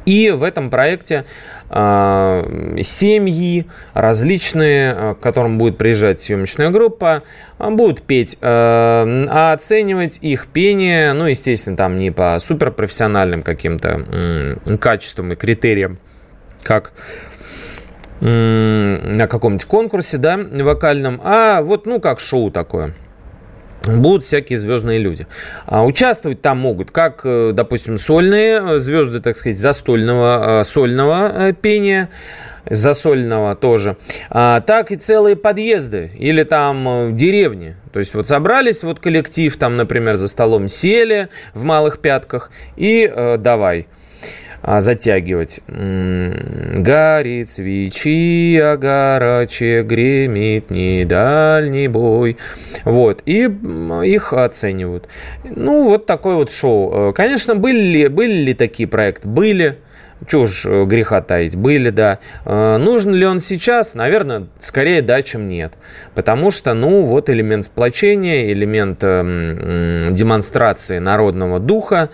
И 0.08 0.32
в 0.32 0.42
этом 0.42 0.72
проекте 0.72 1.26
э, 1.70 2.78
семьи 2.82 3.68
различные, 3.94 4.92
а, 4.92 5.14
к 5.14 5.20
которым 5.20 5.60
будет 5.60 5.78
приезжать 5.78 6.20
съемочная 6.20 6.72
группа, 6.72 7.22
будут 7.60 8.02
петь, 8.02 8.40
э, 8.42 8.48
а 8.48 9.54
оценивать 9.54 10.18
их 10.24 10.48
пение, 10.48 11.14
ну, 11.14 11.28
естественно, 11.28 11.78
там 11.78 12.00
не 12.00 12.10
по 12.10 12.40
суперпрофессиональным 12.40 13.44
каким-то 13.44 14.04
э, 14.08 14.78
качествам 14.80 15.34
и 15.34 15.36
критериям, 15.36 16.00
как 16.64 16.92
на 18.22 19.28
каком-нибудь 19.28 19.66
конкурсе, 19.66 20.18
да, 20.18 20.38
вокальном, 20.38 21.20
а 21.24 21.62
вот, 21.62 21.86
ну, 21.86 22.00
как 22.00 22.20
шоу 22.20 22.50
такое 22.50 22.96
будут 23.88 24.24
всякие 24.24 24.58
звездные 24.58 25.00
люди. 25.00 25.28
А 25.66 25.86
участвовать 25.86 26.42
там 26.42 26.60
могут 26.60 26.92
как, 26.92 27.22
э, 27.24 27.52
допустим, 27.54 27.98
сольные 27.98 28.62
э, 28.62 28.80
звезды, 28.80 29.22
так 29.22 29.36
сказать, 29.36 29.60
застольного, 29.60 30.62
э, 30.62 30.64
сольного 30.64 31.54
пения, 31.54 32.10
засольного 32.70 33.56
тоже, 33.56 33.96
а, 34.30 34.60
так 34.62 34.92
и 34.92 34.96
целые 34.96 35.36
подъезды 35.36 36.12
или 36.18 36.44
там 36.44 37.16
деревни. 37.16 37.76
То 37.94 38.00
есть 38.00 38.14
вот 38.16 38.28
собрались 38.28 38.84
вот 38.84 39.00
коллектив, 39.00 39.56
там, 39.58 39.78
например, 39.78 40.18
за 40.18 40.28
столом 40.28 40.68
сели 40.68 41.30
в 41.54 41.64
малых 41.64 42.00
пятках 42.00 42.52
и 42.76 43.10
э, 43.14 43.38
давай– 43.38 43.88
затягивать. 44.66 45.60
Горит 45.68 47.52
свечи, 47.52 48.58
а 48.58 48.78
гораче 48.78 49.84
гремит 49.84 50.70
не 50.70 51.06
дальний 51.06 51.88
бой. 51.88 52.38
Вот. 52.84 53.22
И 53.26 53.44
их 54.04 54.34
оценивают. 54.34 55.08
Ну, 55.44 55.84
вот 55.90 56.06
такое 56.06 56.36
вот 56.36 56.52
шоу. 56.52 57.10
Э, 57.10 57.14
конечно, 57.14 57.56
были 57.56 57.80
ли, 57.80 58.08
были 58.08 58.34
ли 58.34 58.54
такие 58.54 58.88
проекты? 58.88 59.28
Были. 59.28 59.78
Чего 60.28 60.48
ж 60.48 60.66
э, 60.66 60.86
греха 60.86 61.22
таить, 61.22 61.56
были, 61.56 61.90
да. 61.90 62.20
Э, 62.46 62.78
нужен 62.78 63.14
ли 63.14 63.26
он 63.26 63.40
сейчас? 63.40 63.96
Наверное, 63.96 64.48
скорее 64.60 65.02
да, 65.02 65.22
чем 65.22 65.48
нет. 65.48 65.74
Потому 66.14 66.52
что, 66.52 66.74
ну, 66.74 67.06
вот 67.06 67.30
элемент 67.30 67.66
сплочения, 67.66 68.52
элемент 68.52 69.00
э, 69.02 70.10
демонстрации 70.12 71.00
народного 71.00 71.60
духа, 71.60 72.10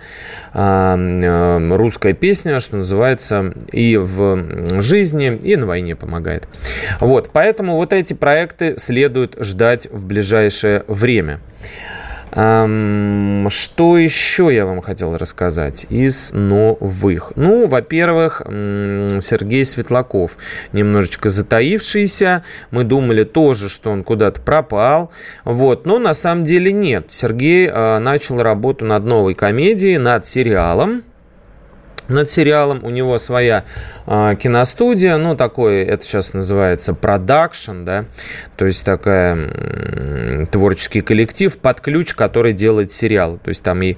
русская 0.52 2.12
песня, 2.12 2.60
что 2.60 2.76
называется, 2.76 3.54
и 3.70 3.96
в 3.96 4.80
жизни, 4.82 5.38
и 5.42 5.56
на 5.56 5.66
войне 5.66 5.96
помогает. 5.96 6.46
Вот, 7.00 7.30
поэтому 7.32 7.76
вот 7.76 7.92
эти 7.92 8.12
проекты 8.12 8.74
следует 8.76 9.36
ждать 9.38 9.88
в 9.90 10.04
ближайшее 10.06 10.84
время. 10.88 11.40
Что 12.32 13.98
еще 13.98 14.48
я 14.50 14.64
вам 14.64 14.80
хотел 14.80 15.16
рассказать 15.18 15.86
из 15.90 16.32
новых? 16.32 17.32
Ну, 17.36 17.66
во-первых, 17.66 18.40
Сергей 18.46 19.66
Светлаков, 19.66 20.38
немножечко 20.72 21.28
затаившийся. 21.28 22.42
Мы 22.70 22.84
думали 22.84 23.24
тоже, 23.24 23.68
что 23.68 23.90
он 23.90 24.02
куда-то 24.02 24.40
пропал. 24.40 25.10
Вот, 25.44 25.84
но 25.84 25.98
на 25.98 26.14
самом 26.14 26.44
деле 26.44 26.72
нет. 26.72 27.06
Сергей 27.10 27.68
а, 27.70 27.98
начал 27.98 28.40
работу 28.40 28.86
над 28.86 29.04
новой 29.04 29.34
комедией, 29.34 29.98
над 29.98 30.26
сериалом 30.26 31.02
над 32.12 32.30
сериалом. 32.30 32.84
У 32.84 32.90
него 32.90 33.18
своя 33.18 33.64
э, 34.06 34.36
киностудия, 34.40 35.16
ну, 35.16 35.36
такой, 35.36 35.82
это 35.82 36.04
сейчас 36.04 36.32
называется 36.34 36.94
продакшн, 36.94 37.84
да, 37.84 38.04
то 38.56 38.66
есть 38.66 38.84
такая 38.84 39.36
э, 39.36 40.46
творческий 40.50 41.00
коллектив 41.00 41.56
под 41.56 41.80
ключ, 41.80 42.14
который 42.14 42.52
делает 42.52 42.92
сериалы. 42.92 43.38
То 43.38 43.48
есть 43.48 43.62
там 43.62 43.82
и 43.82 43.96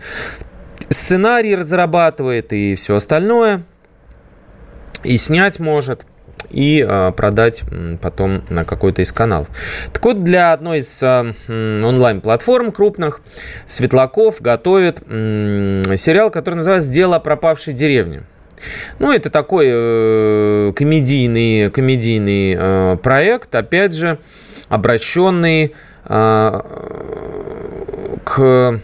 сценарий 0.89 1.55
разрабатывает, 1.55 2.53
и 2.53 2.75
все 2.75 2.97
остальное, 2.97 3.65
и 5.03 5.17
снять 5.17 5.59
может 5.59 6.07
и 6.51 6.85
э, 6.87 7.13
продать 7.17 7.63
потом 8.01 8.43
на 8.51 8.65
какой-то 8.65 9.03
из 9.03 9.13
каналов. 9.13 9.49
Так 9.93 10.05
вот, 10.05 10.25
для 10.25 10.53
одной 10.53 10.79
из 10.79 11.03
э, 11.03 11.33
онлайн-платформ 11.49 12.73
крупных 12.73 13.21
Светлаков 13.67 14.41
готовит 14.41 14.99
сериал, 14.99 16.31
который 16.31 16.57
называется 16.57 16.91
«Дело 16.91 17.17
о 17.17 17.21
пропавшей 17.21 17.73
деревне». 17.73 18.25
Ну, 18.99 19.13
это 19.13 19.31
такой 19.31 19.67
э, 19.69 20.73
комедийный, 20.75 21.71
комедийный 21.71 22.57
э, 22.59 22.97
проект, 23.03 23.55
опять 23.55 23.95
же, 23.95 24.19
обращенный 24.69 25.75
э, 26.05 26.61
к 28.25 28.81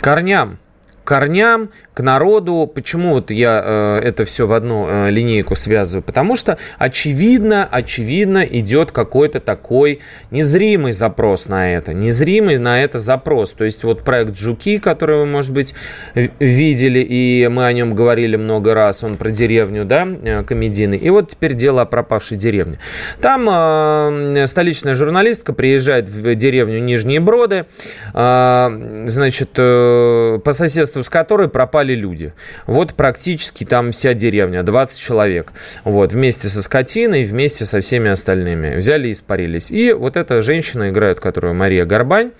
корням 0.00 0.58
корням, 1.04 1.70
к 1.94 2.02
народу. 2.02 2.70
Почему 2.72 3.14
вот 3.14 3.30
я 3.30 3.62
э, 3.64 4.00
это 4.02 4.24
все 4.24 4.46
в 4.46 4.52
одну 4.52 4.88
э, 4.88 5.10
линейку 5.10 5.54
связываю? 5.54 6.02
Потому 6.02 6.34
что 6.34 6.58
очевидно, 6.78 7.68
очевидно 7.70 8.44
идет 8.44 8.90
какой-то 8.90 9.40
такой 9.40 10.00
незримый 10.30 10.92
запрос 10.92 11.46
на 11.46 11.72
это, 11.72 11.94
незримый 11.94 12.58
на 12.58 12.82
это 12.82 12.98
запрос. 12.98 13.52
То 13.52 13.64
есть 13.64 13.84
вот 13.84 14.02
проект 14.02 14.36
«Жуки», 14.36 14.78
который 14.78 15.18
вы, 15.18 15.26
может 15.26 15.52
быть, 15.52 15.74
видели, 16.14 16.98
и 16.98 17.48
мы 17.48 17.66
о 17.66 17.72
нем 17.72 17.94
говорили 17.94 18.36
много 18.36 18.74
раз, 18.74 19.04
он 19.04 19.16
про 19.16 19.30
деревню, 19.30 19.84
да, 19.84 20.06
э, 20.06 20.42
комедийный. 20.42 20.98
И 20.98 21.10
вот 21.10 21.30
теперь 21.30 21.54
дело 21.54 21.82
о 21.82 21.86
пропавшей 21.86 22.36
деревне. 22.36 22.78
Там 23.20 23.48
э, 23.48 24.46
столичная 24.46 24.94
журналистка 24.94 25.52
приезжает 25.52 26.08
в 26.08 26.34
деревню 26.34 26.80
Нижние 26.80 27.20
Броды, 27.20 27.66
э, 28.12 29.04
значит, 29.06 29.50
э, 29.58 30.40
по 30.44 30.52
соседству 30.52 30.93
соседству 30.94 31.02
с 31.02 31.10
которой 31.10 31.48
пропали 31.48 31.94
люди. 31.94 32.32
Вот 32.66 32.94
практически 32.94 33.64
там 33.64 33.90
вся 33.90 34.14
деревня, 34.14 34.62
20 34.62 34.98
человек. 34.98 35.52
Вот, 35.84 36.12
вместе 36.12 36.48
со 36.48 36.62
скотиной, 36.62 37.24
вместе 37.24 37.64
со 37.64 37.80
всеми 37.80 38.10
остальными. 38.10 38.76
Взяли 38.76 39.08
и 39.08 39.12
испарились. 39.12 39.70
И 39.70 39.92
вот 39.92 40.16
эта 40.16 40.40
женщина 40.42 40.90
играет, 40.90 41.20
которую 41.20 41.54
Мария 41.54 41.84
Горбань, 41.84 42.30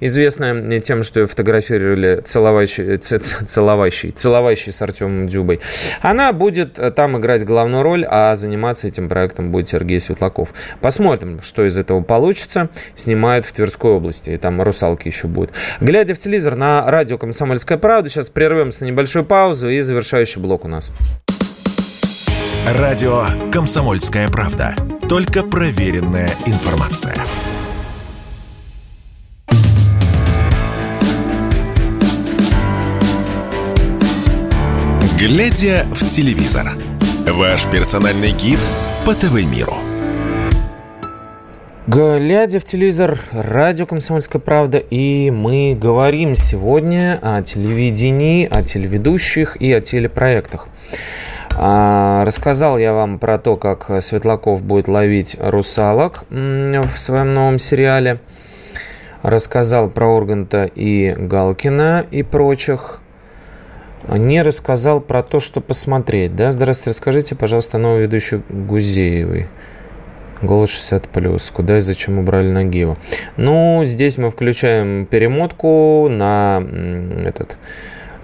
известная 0.00 0.80
тем, 0.80 1.02
что 1.02 1.20
ее 1.20 1.26
фотографировали 1.26 2.22
целоващий, 2.24 2.96
целоващий, 2.98 4.10
целоващий 4.10 4.72
с 4.72 4.82
Артемом 4.82 5.28
Дюбой. 5.28 5.60
Она 6.00 6.32
будет 6.32 6.78
э, 6.78 6.90
там 6.90 7.16
играть 7.18 7.44
главную 7.44 7.82
роль, 7.82 8.04
а 8.08 8.34
заниматься 8.34 8.88
этим 8.88 9.08
проектом 9.08 9.52
будет 9.52 9.68
Сергей 9.68 10.00
Светлаков. 10.00 10.48
Посмотрим, 10.80 11.40
что 11.42 11.66
из 11.66 11.78
этого 11.78 12.02
получится. 12.02 12.68
Снимает 12.94 13.44
в 13.44 13.52
Тверской 13.52 13.92
области. 13.92 14.30
И 14.30 14.36
там 14.36 14.60
русалки 14.62 15.08
еще 15.08 15.26
будут. 15.26 15.52
Глядя 15.80 16.14
в 16.14 16.18
телевизор 16.18 16.56
на 16.56 16.90
радио 16.90 17.18
«Комсомольская 17.18 17.78
правда», 17.78 18.01
правда. 18.02 18.10
Сейчас 18.10 18.30
прервемся 18.30 18.84
на 18.84 18.88
небольшую 18.88 19.24
паузу 19.24 19.68
и 19.68 19.80
завершающий 19.80 20.40
блок 20.40 20.64
у 20.64 20.68
нас. 20.68 20.92
Радио 22.66 23.24
«Комсомольская 23.52 24.28
правда». 24.28 24.74
Только 25.08 25.42
проверенная 25.42 26.30
информация. 26.46 27.14
Глядя 35.18 35.86
в 35.92 36.08
телевизор. 36.08 36.72
Ваш 37.28 37.66
персональный 37.66 38.32
гид 38.32 38.58
по 39.04 39.14
ТВ-миру. 39.14 39.91
Глядя 41.94 42.58
в 42.58 42.64
телевизор, 42.64 43.18
радио 43.32 43.84
«Комсомольская 43.84 44.40
правда», 44.40 44.78
и 44.78 45.30
мы 45.30 45.76
говорим 45.78 46.34
сегодня 46.34 47.18
о 47.20 47.42
телевидении, 47.42 48.48
о 48.50 48.62
телеведущих 48.62 49.56
и 49.60 49.70
о 49.74 49.82
телепроектах. 49.82 50.68
А, 51.50 52.24
рассказал 52.24 52.78
я 52.78 52.94
вам 52.94 53.18
про 53.18 53.36
то, 53.36 53.58
как 53.58 53.90
Светлаков 54.00 54.62
будет 54.62 54.88
ловить 54.88 55.36
русалок 55.38 56.24
в 56.30 56.96
своем 56.96 57.34
новом 57.34 57.58
сериале. 57.58 58.20
Рассказал 59.20 59.90
про 59.90 60.06
Урганта 60.08 60.70
и 60.74 61.14
Галкина 61.14 62.06
и 62.10 62.22
прочих. 62.22 63.02
Не 64.08 64.40
рассказал 64.40 65.02
про 65.02 65.22
то, 65.22 65.40
что 65.40 65.60
посмотреть. 65.60 66.34
Да? 66.34 66.52
Здравствуйте, 66.52 66.90
расскажите, 66.90 67.34
пожалуйста, 67.34 67.76
новую 67.76 68.04
ведущую 68.04 68.42
Гузеевой. 68.48 69.46
Голос 70.42 70.70
60 70.70 71.08
плюс. 71.08 71.50
Куда 71.50 71.78
и 71.78 71.80
зачем 71.80 72.18
убрали 72.18 72.48
Нагиева? 72.48 72.98
Ну, 73.36 73.82
здесь 73.84 74.18
мы 74.18 74.30
включаем 74.30 75.06
перемотку 75.06 76.08
на 76.10 76.62
этот 77.24 77.56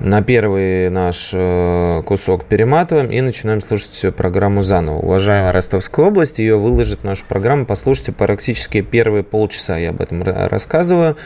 на 0.01 0.23
первый 0.23 0.91
наш 0.91 1.31
э, 1.33 2.03
кусок 2.07 2.45
перематываем 2.45 3.11
и 3.11 3.21
начинаем 3.21 3.61
слушать 3.61 4.15
программу 4.15 4.63
заново. 4.63 4.99
Уважаемая 4.99 5.51
Ростовская 5.51 6.07
область, 6.07 6.39
ее 6.39 6.57
выложит 6.57 7.03
нашу 7.03 7.25
программу. 7.27 7.67
Послушайте 7.67 8.13
практически 8.13 8.81
первые 8.81 9.25
полчаса. 9.25 9.77
Я 9.77 9.91
об 9.91 10.01
этом 10.01 10.23
рассказываю. 10.23 11.17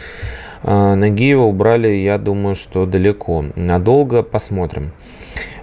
Э, 0.62 0.94
Нагиева 0.94 1.42
убрали, 1.42 1.88
я 1.88 2.18
думаю, 2.18 2.54
что 2.54 2.86
далеко. 2.86 3.44
Надолго 3.56 4.22
посмотрим. 4.22 4.92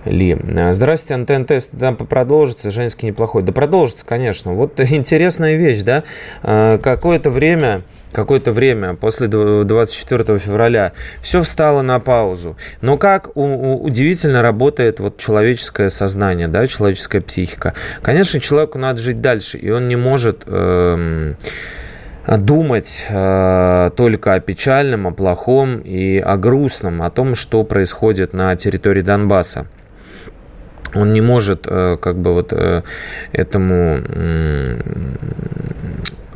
Ли. 0.05 0.37
Здравствуйте, 0.71 1.15
антенн-тест 1.15 1.77
там 1.77 1.97
продолжится, 1.97 2.71
Женский 2.71 3.07
неплохой. 3.07 3.43
Да 3.43 3.51
продолжится, 3.51 4.05
конечно. 4.05 4.53
Вот 4.53 4.79
интересная 4.79 5.57
вещь, 5.57 5.81
да. 5.81 6.03
Э, 6.41 6.79
какое-то 6.81 7.29
время, 7.29 7.83
какое-то 8.13 8.53
время 8.53 8.95
после 8.95 9.27
24 9.27 10.39
февраля 10.39 10.93
все 11.21 11.41
встало 11.43 11.81
на 11.81 11.99
паузу. 11.99 12.55
Но 12.81 12.97
как 12.97 13.35
удивительно 13.35 14.41
работает 14.41 14.99
вот 14.99 15.17
человеческое 15.17 15.89
сознание, 15.89 16.47
да, 16.47 16.65
человеческая 16.67 17.21
психика. 17.21 17.73
Конечно, 18.01 18.39
человеку 18.39 18.77
надо 18.77 19.01
жить 19.01 19.21
дальше, 19.21 19.57
и 19.57 19.69
он 19.69 19.87
не 19.89 19.97
может... 19.97 20.43
Эм, 20.45 21.35
думать 22.27 23.05
э, 23.09 23.89
только 23.95 24.33
о 24.33 24.39
печальном, 24.39 25.07
о 25.07 25.11
плохом 25.11 25.79
и 25.79 26.19
о 26.19 26.37
грустном, 26.37 27.01
о 27.01 27.09
том, 27.09 27.35
что 27.35 27.63
происходит 27.63 28.33
на 28.33 28.55
территории 28.55 29.01
Донбасса 29.01 29.67
он 30.95 31.13
не 31.13 31.21
может 31.21 31.65
э, 31.67 31.97
как 32.01 32.17
бы 32.17 32.33
вот 32.33 32.51
э, 32.51 32.81
этому 33.31 34.01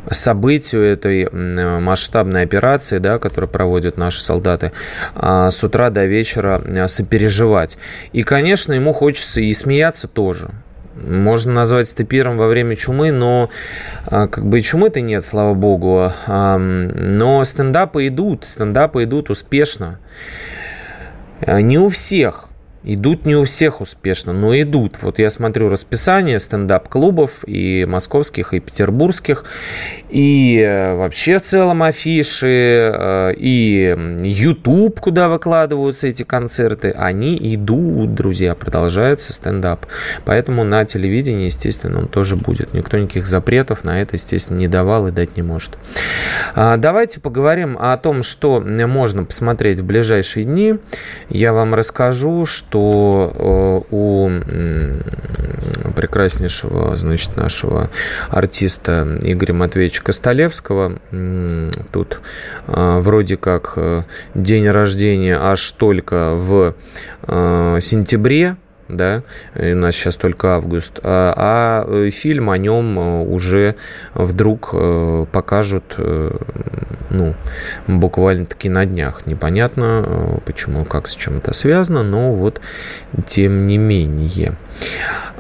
событию 0.10 0.84
этой 0.84 1.30
масштабной 1.32 2.44
операции, 2.44 2.98
да, 2.98 3.20
которую 3.20 3.50
проводят 3.50 3.98
наши 3.98 4.22
солдаты, 4.22 4.72
а, 5.16 5.50
с 5.50 5.64
утра 5.64 5.90
до 5.90 6.06
вечера 6.06 6.62
э, 6.64 6.88
сопереживать. 6.88 7.78
И, 8.12 8.24
конечно, 8.24 8.74
ему 8.74 8.94
хочется 8.94 9.42
и 9.42 9.54
смеяться 9.54 10.08
тоже. 10.08 10.52
Можно 10.96 11.54
назвать 11.54 11.92
это 11.92 12.04
пиром 12.04 12.38
во 12.38 12.48
время 12.48 12.76
чумы, 12.76 13.12
но 13.12 13.50
а, 14.06 14.28
как 14.28 14.46
бы 14.46 14.62
чумы-то 14.62 15.02
нет, 15.02 15.26
слава 15.26 15.54
богу. 15.54 16.12
Но 16.28 17.44
стендапы 17.44 18.08
идут, 18.08 18.46
стендапы 18.46 19.04
идут 19.04 19.30
успешно. 19.30 20.00
Не 21.46 21.78
у 21.78 21.90
всех, 21.90 22.50
Идут 22.86 23.26
не 23.26 23.36
у 23.36 23.46
всех 23.46 23.80
успешно, 23.80 24.34
но 24.34 24.60
идут. 24.60 24.98
Вот 25.02 25.18
я 25.18 25.30
смотрю 25.30 25.70
расписание 25.70 26.38
стендап-клубов 26.38 27.48
и 27.48 27.86
московских, 27.88 28.54
и 28.54 28.60
петербургских, 28.60 29.46
и 30.10 30.60
э, 30.60 30.94
вообще 30.96 31.40
в 31.40 31.44
целом 31.44 31.82
афиши, 31.82 32.92
э, 32.94 33.34
и 33.38 33.96
YouTube, 34.24 35.00
куда 35.00 35.30
выкладываются 35.30 36.08
эти 36.08 36.24
концерты, 36.24 36.92
они 36.92 37.38
идут, 37.56 38.16
друзья, 38.16 38.54
продолжается 38.54 39.32
стендап. 39.32 39.86
Поэтому 40.26 40.66
на 40.66 40.84
телевидении, 40.84 41.46
естественно, 41.46 42.00
он 42.00 42.10
тоже 42.10 42.36
будет. 42.36 42.74
Никто 42.74 42.98
никаких 42.98 43.28
запретов 43.28 43.86
на 43.86 44.02
это, 44.02 44.18
естественно, 44.18 44.58
не 44.58 44.68
давал 44.68 45.08
и 45.08 45.12
дать 45.12 45.38
не 45.38 45.42
может. 45.42 45.78
А, 46.54 46.76
давайте 46.76 47.22
поговорим 47.22 47.78
о 47.80 47.96
том, 47.98 48.24
что 48.24 48.60
можно 48.60 49.24
посмотреть 49.24 49.80
в 49.80 49.86
ближайшие 49.86 50.44
дни. 50.44 50.76
Я 51.30 51.54
вам 51.54 51.74
расскажу, 51.76 52.46
что 52.46 52.73
что 52.74 53.32
э, 53.36 53.96
у 53.96 54.32
прекраснейшего, 55.96 56.96
значит, 56.96 57.38
нашего 57.38 57.92
артиста 58.30 59.20
Игоря 59.22 59.54
Матвеевича 59.54 60.02
Костолевского 60.02 60.98
тут 61.92 62.20
э, 62.66 63.00
вроде 63.00 63.38
как 63.38 63.74
э, 63.76 64.04
день 64.34 64.68
рождения 64.68 65.38
аж 65.40 65.72
только 65.72 66.32
в 66.34 66.76
сентябре, 67.26 68.58
да, 68.98 69.24
у 69.56 69.76
нас 69.76 69.96
сейчас 69.96 70.16
только 70.16 70.56
август, 70.56 71.00
а, 71.04 71.34
а 71.86 72.10
фильм 72.10 72.50
о 72.50 72.58
нем 72.58 72.98
уже 72.98 73.76
вдруг 74.14 74.74
покажут, 75.32 75.96
ну, 75.98 77.36
буквально-таки 77.88 78.70
на 78.70 78.86
днях. 78.86 79.26
Непонятно, 79.26 80.40
почему, 80.46 80.86
как 80.86 81.08
с 81.08 81.16
чем 81.16 81.38
это 81.38 81.54
связано, 81.54 82.04
но 82.04 82.34
вот 82.34 82.62
тем 83.28 83.64
не 83.64 83.78
менее. 83.78 84.56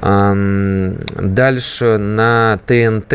Дальше 0.01 1.97
на 1.97 2.59
ТНТ 2.65 3.13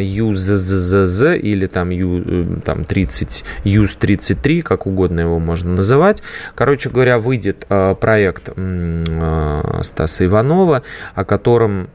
ЮЗЗЗ 0.00 1.22
или 1.36 1.66
там, 1.66 1.90
Ю, 1.90 2.60
там 2.64 2.84
30, 2.84 3.44
ЮЗ-33, 3.64 4.62
как 4.62 4.86
угодно 4.86 5.20
его 5.20 5.38
можно 5.38 5.74
называть. 5.74 6.22
Короче 6.54 6.90
говоря, 6.90 7.18
выйдет 7.18 7.66
а, 7.68 7.94
проект 7.94 8.50
а, 8.56 9.45
Стаса 9.82 10.24
Иванова, 10.24 10.82
о 11.14 11.24
котором 11.24 11.90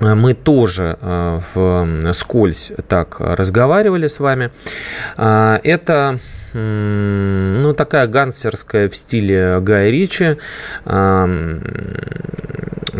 мы 0.00 0.34
тоже 0.34 0.96
в 1.02 2.12
скользь 2.12 2.72
так 2.88 3.16
разговаривали 3.18 4.06
с 4.06 4.20
вами. 4.20 4.52
Это 5.16 6.20
ну, 6.52 7.74
такая 7.76 8.06
гангстерская 8.06 8.88
в 8.88 8.96
стиле 8.96 9.58
Гая 9.60 9.90
Ричи 9.90 10.38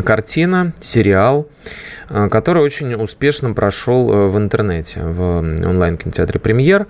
картина, 0.03 0.73
сериал, 0.81 1.47
э, 1.47 1.98
который 2.09 2.63
очень 2.63 2.95
успешно 2.95 3.53
прошел 3.53 4.13
э, 4.13 4.29
в 4.29 4.39
интернете, 4.39 5.01
в 5.03 5.39
онлайн-кинотеатре 5.39 6.41
«Премьер». 6.41 6.87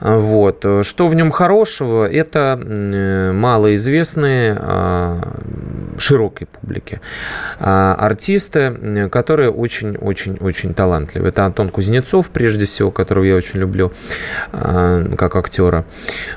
Вот. 0.00 0.64
Что 0.82 1.08
в 1.08 1.14
нем 1.14 1.30
хорошего? 1.30 2.10
Это 2.10 2.58
малоизвестные 3.34 4.60
широкой 5.98 6.46
публике 6.46 7.00
артисты, 7.58 9.08
которые 9.10 9.50
очень-очень-очень 9.50 10.74
талантливы. 10.74 11.28
Это 11.28 11.44
Антон 11.44 11.68
Кузнецов, 11.70 12.30
прежде 12.30 12.64
всего, 12.64 12.90
которого 12.90 13.24
я 13.24 13.36
очень 13.36 13.60
люблю 13.60 13.92
э, 14.52 15.14
как 15.16 15.36
актера. 15.36 15.84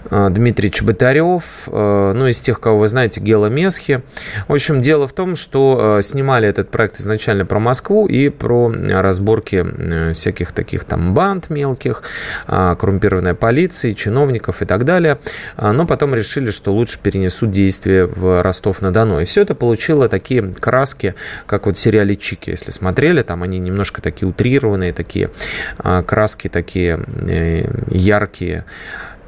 Дмитрий 0.09 0.71
Чеботарев, 0.71 1.43
ну, 1.67 2.27
из 2.27 2.41
тех, 2.41 2.59
кого 2.59 2.79
вы 2.79 2.87
знаете, 2.87 3.21
Гела 3.21 3.47
Месхи. 3.47 4.01
В 4.47 4.53
общем, 4.53 4.81
дело 4.81 5.07
в 5.07 5.13
том, 5.13 5.35
что 5.35 5.99
снимали 6.01 6.47
этот 6.47 6.69
проект 6.69 6.99
изначально 6.99 7.45
про 7.45 7.59
Москву 7.59 8.07
и 8.07 8.24
про 8.29 8.71
разборки 8.71 9.65
э, 9.65 10.13
всяких 10.13 10.51
таких 10.51 10.83
там 10.83 11.13
банд 11.13 11.49
мелких, 11.49 12.03
а, 12.47 12.75
коррумпированной 12.75 13.33
полиции, 13.33 13.93
чиновников 13.93 14.61
и 14.61 14.65
так 14.65 14.85
далее. 14.85 15.19
А, 15.55 15.73
но 15.73 15.85
потом 15.85 16.15
решили, 16.15 16.51
что 16.51 16.73
лучше 16.73 16.99
перенесут 17.01 17.51
действие 17.51 18.05
в 18.07 18.41
Ростов-на-Дону. 18.41 19.21
И 19.21 19.25
все 19.25 19.41
это 19.41 19.55
получило 19.55 20.09
такие 20.09 20.53
краски, 20.59 21.15
как 21.45 21.65
вот 21.65 21.77
в 21.77 21.79
сериале 21.79 22.15
Чики, 22.15 22.49
если 22.49 22.71
смотрели, 22.71 23.21
там 23.21 23.43
они 23.43 23.59
немножко 23.59 24.01
такие 24.01 24.27
утрированные, 24.27 24.93
такие 24.93 25.29
а, 25.77 26.03
краски 26.03 26.47
такие 26.47 26.99
э, 27.27 27.69
яркие 27.89 28.65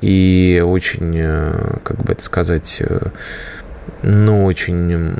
и 0.01 0.63
очень, 0.65 1.13
э, 1.15 1.77
как 1.83 1.97
бы 2.03 2.13
это 2.13 2.21
сказать, 2.21 2.81
ну, 4.03 4.45
очень 4.45 5.15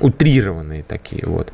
утрированные 0.00 0.82
такие 0.82 1.24
вот. 1.26 1.52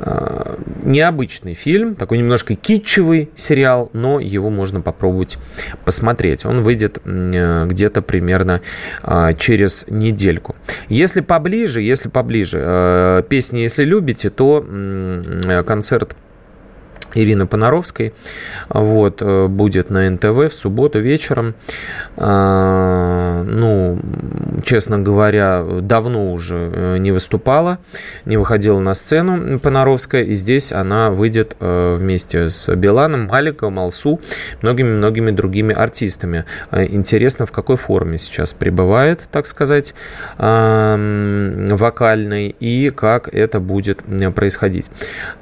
А, 0.00 0.58
необычный 0.82 1.54
фильм, 1.54 1.94
такой 1.94 2.18
немножко 2.18 2.54
китчевый 2.54 3.30
сериал, 3.34 3.90
но 3.92 4.20
его 4.20 4.50
можно 4.50 4.80
попробовать 4.80 5.38
посмотреть. 5.84 6.44
Он 6.44 6.62
выйдет 6.62 6.98
где-то 7.04 8.02
примерно 8.02 8.60
а, 9.02 9.32
через 9.34 9.86
недельку. 9.88 10.56
Если 10.88 11.20
поближе, 11.20 11.80
если 11.80 12.08
поближе, 12.08 12.60
а, 12.62 13.22
песни, 13.22 13.60
если 13.60 13.84
любите, 13.84 14.30
то 14.30 14.64
концерт 15.66 16.16
Ирины 17.14 17.46
Понаровской. 17.46 18.12
Вот, 18.68 19.22
э, 19.22 19.46
будет 19.46 19.90
на 19.90 20.08
НТВ 20.10 20.50
в 20.50 20.54
субботу 20.54 20.98
вечером. 21.00 21.54
А, 22.16 23.42
ну, 23.44 23.98
честно 24.64 24.98
говоря, 24.98 25.62
давно 25.80 26.32
уже 26.32 26.70
э, 26.72 26.96
не 26.98 27.12
выступала, 27.12 27.78
не 28.24 28.36
выходила 28.36 28.80
на 28.80 28.94
сцену 28.94 29.58
Понаровская, 29.60 30.24
и 30.24 30.34
здесь 30.34 30.72
она 30.72 31.10
выйдет 31.10 31.56
э, 31.60 31.96
вместе 31.98 32.48
с 32.50 32.74
Биланом, 32.74 33.26
Маликом, 33.26 33.78
Алсу, 33.78 34.20
многими-многими 34.62 35.30
другими 35.30 35.74
артистами. 35.74 36.44
Интересно, 36.72 37.46
в 37.46 37.52
какой 37.52 37.76
форме 37.76 38.18
сейчас 38.18 38.52
пребывает, 38.52 39.22
так 39.30 39.46
сказать, 39.46 39.94
вокальной, 41.74 42.54
и 42.58 42.90
как 42.90 43.28
это 43.32 43.60
будет 43.60 44.02
происходить. 44.34 44.90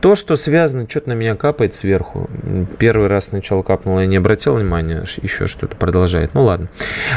То, 0.01 0.15
что 0.15 0.37
связано, 0.37 0.87
что-то 0.89 1.11
на 1.11 1.15
меня 1.15 1.35
капает, 1.43 1.75
сверху. 1.75 2.31
Первый 2.79 3.09
раз 3.09 3.27
сначала 3.27 3.63
капнуло, 3.63 4.01
я 4.01 4.07
не 4.07 4.17
обратил 4.17 4.55
внимания, 4.55 5.05
еще 5.21 5.49
что-то 5.49 5.77
продолжает. 5.77 6.35
Ну 6.35 6.45
ладно. 6.45 6.69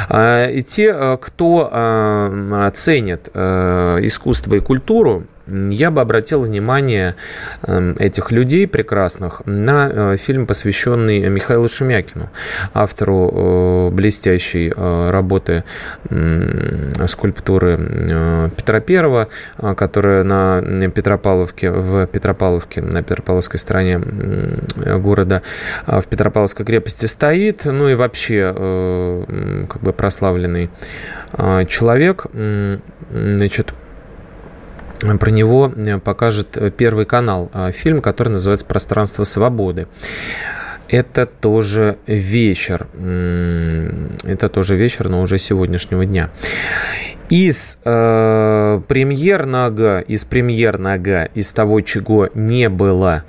А, 0.09 0.49
и 0.49 0.63
те, 0.63 0.91
э, 0.93 1.17
кто 1.21 1.69
а, 1.71 2.71
ценит 2.71 3.28
искусство 3.28 4.55
и 4.55 4.59
культуру, 4.59 5.23
я 5.48 5.91
бы 5.91 6.02
обратил 6.02 6.41
внимание 6.41 7.16
эм, 7.64 7.96
этих 8.00 8.32
людей 8.32 8.68
прекрасных 8.68 9.41
на 9.46 9.89
э, 9.91 10.18
фильм, 10.18 10.48
посвященный 10.48 11.30
Михаилу 11.30 11.68
Шумякину, 11.68 12.30
автору 12.74 13.32
э, 13.32 13.89
блестящей 13.91 14.74
э, 14.76 15.10
работы 15.12 15.64
скульптуры 17.08 18.50
Петра 18.56 18.80
Первого, 18.80 19.28
которая 19.76 20.24
на 20.24 20.62
Петропавловке, 20.89 21.72
в 21.72 22.08
Петропавловке, 22.08 22.82
на 22.82 23.04
Петропавловской 23.04 23.60
стороне 23.60 24.00
города, 24.00 25.41
в 25.86 26.04
Петропавловской 26.04 26.66
крепости 26.66 27.06
стоит, 27.06 27.66
ну 27.66 27.89
и 27.89 27.96
вообще 27.96 28.54
как 29.70 29.82
бы 29.82 29.93
прославленный 29.93 30.70
человек, 31.68 32.26
значит, 33.12 33.74
про 35.18 35.30
него 35.30 35.72
э, 35.76 35.99
покажет 35.99 36.58
э, 36.58 36.72
Первый 36.72 37.06
канал 37.06 37.49
э, 37.53 37.72
фильм, 37.72 38.01
который 38.01 38.30
называется 38.30 38.66
«Пространство 38.66 39.24
свободы». 39.24 39.88
Это 40.88 41.25
тоже 41.25 41.97
вечер. 42.07 42.88
Это 44.23 44.49
тоже 44.49 44.75
вечер, 44.75 45.09
но 45.09 45.21
уже 45.21 45.38
сегодняшнего 45.38 46.05
дня. 46.05 46.29
Из 47.29 47.79
э, 47.83 48.81
премьерного, 48.88 49.99
из 50.01 50.23
премьерного, 50.25 51.25
из 51.33 51.51
того, 51.53 51.81
чего 51.81 52.29
не 52.36 52.69
было, 52.69 53.23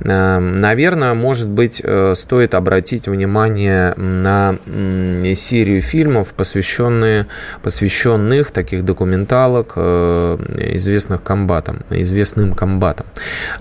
э, 0.00 0.38
наверное, 0.38 1.12
может 1.12 1.48
быть, 1.48 1.82
э, 1.84 2.14
стоит 2.16 2.54
обратить 2.54 3.08
внимание 3.08 3.92
на 3.96 4.56
э, 4.64 5.34
серию 5.34 5.82
фильмов, 5.82 6.32
посвященные, 6.32 7.26
посвященных 7.62 8.52
таких 8.52 8.86
документалок 8.86 9.74
э, 9.76 10.38
известных 10.74 11.22
комбатам, 11.22 11.82
известным 11.90 12.54
комбатам. 12.54 13.04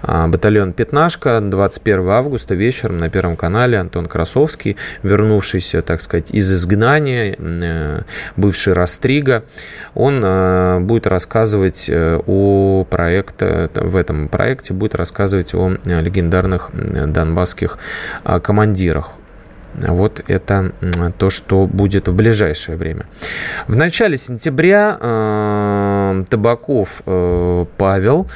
Э, 0.04 0.28
батальон 0.28 0.72
«Пятнашка», 0.72 1.42
21 1.42 2.08
августа 2.08 2.56
вечером 2.56 2.98
на 2.98 3.10
Первом 3.10 3.36
канале 3.36 3.51
Антон 3.80 4.06
Красовский, 4.08 4.78
вернувшийся, 5.04 5.82
так 5.82 6.02
сказать, 6.02 6.32
из 6.32 6.52
изгнания, 6.52 7.36
э, 7.38 8.02
бывший 8.36 8.74
Растрига, 8.74 9.44
он 9.94 10.22
э, 10.24 10.80
будет 10.80 11.08
рассказывать 11.08 11.90
э, 11.90 12.20
о 12.26 12.86
проекте, 12.90 13.70
в 13.76 13.96
этом 13.96 14.28
проекте 14.28 14.74
будет 14.74 14.96
рассказывать 14.96 15.54
о 15.54 15.78
легендарных 15.84 16.70
донбасских 16.74 17.78
командирах. 18.44 19.12
Вот 19.74 20.22
это 20.28 20.74
то, 21.18 21.30
что 21.30 21.66
будет 21.66 22.10
в 22.10 22.14
ближайшее 22.14 22.78
время. 22.78 23.06
В 23.68 23.76
начале 23.76 24.18
сентября 24.18 24.98
Табаков 26.30 27.02
Павел 27.78 28.28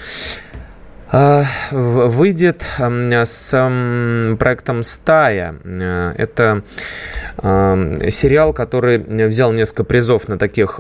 выйдет 1.72 2.64
с 2.78 3.52
проектом 4.40 4.84
«Стая». 4.84 5.56
Это 6.18 6.64
сериал, 8.10 8.54
который 8.54 8.98
взял 8.98 9.52
несколько 9.52 9.84
призов 9.84 10.28
на 10.28 10.38
таких 10.38 10.80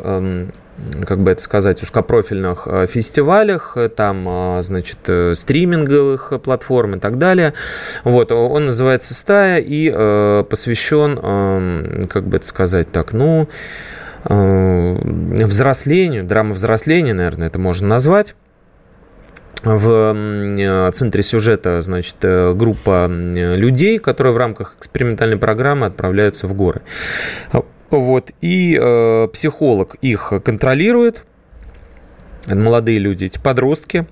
как 1.06 1.20
бы 1.20 1.32
это 1.32 1.42
сказать, 1.42 1.82
узкопрофильных 1.84 2.68
э, 2.70 2.88
фестивалях, 2.88 3.74
э, 3.78 3.90
там, 3.90 4.26
э, 4.28 4.62
значит, 4.62 4.98
стриминговых 5.34 6.34
платформ 6.44 6.96
и 6.96 7.00
так 7.00 7.18
далее. 7.18 7.54
Вот, 8.04 8.32
он 8.32 8.66
называется 8.66 9.14
«Стая» 9.14 9.60
и 9.66 9.90
посвящен, 10.50 12.08
как 12.08 12.28
бы 12.28 12.38
это 12.38 12.48
сказать 12.48 12.92
так, 12.92 13.14
ну, 13.14 13.48
взрослению, 14.28 16.24
драма 16.24 16.54
взросления, 16.54 17.14
наверное, 17.14 17.48
это 17.48 17.60
можно 17.60 17.88
назвать 17.88 18.36
в 19.66 20.92
центре 20.94 21.24
сюжета, 21.24 21.82
значит, 21.82 22.16
группа 22.22 23.08
людей, 23.10 23.98
которые 24.00 24.34
в 24.34 24.38
рамках 24.38 24.76
экспериментальной 24.78 25.38
программы 25.38 25.88
отправляются 25.88 26.48
в 26.48 26.54
горы. 26.54 26.82
Вот, 27.90 28.32
и 28.42 28.80
э, 28.82 29.28
психолог 29.32 29.96
их 29.96 30.34
контролирует. 30.44 31.26
молодые 32.48 33.00
люди, 33.00 33.26
эти 33.26 33.40
подростки. 33.40 34.08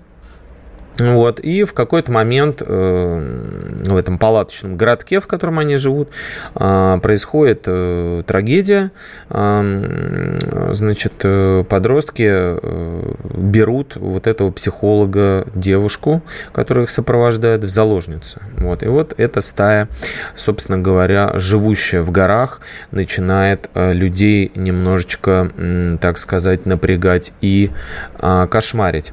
Вот, 1.00 1.40
и 1.40 1.64
в 1.64 1.74
какой-то 1.74 2.12
момент 2.12 2.62
э, 2.66 3.82
в 3.86 3.96
этом 3.96 4.20
палаточном 4.20 4.78
городке, 4.78 5.20
в 5.20 5.28
котором 5.28 5.58
они 5.58 5.78
живут, 5.78 6.10
э, 6.56 7.00
происходит 7.02 7.64
э, 7.66 8.24
трагедия. 8.28 8.92
Э, 9.30 10.70
значит, 10.74 11.14
э, 11.24 11.64
подростки 11.68 12.28
э, 12.28 13.14
берут 13.36 13.96
вот 13.96 14.28
этого 14.28 14.52
психолога, 14.52 15.48
девушку, 15.56 16.22
которая 16.52 16.86
их 16.86 16.92
сопровождает, 16.92 17.64
в 17.64 17.70
заложницу. 17.70 18.40
Вот, 18.58 18.84
и 18.84 18.88
вот 18.88 19.16
эта 19.18 19.42
стая, 19.42 19.88
собственно 20.36 20.78
говоря, 20.78 21.32
живущая 21.36 22.04
в 22.04 22.12
горах, 22.12 22.62
начинает 22.92 23.70
э, 23.74 23.94
людей 23.94 24.52
немножечко, 24.54 25.52
э, 25.58 25.98
так 26.00 26.20
сказать, 26.20 26.66
напрягать 26.66 27.34
и 27.42 27.72
э, 28.20 28.48
кошмарить. 28.50 29.12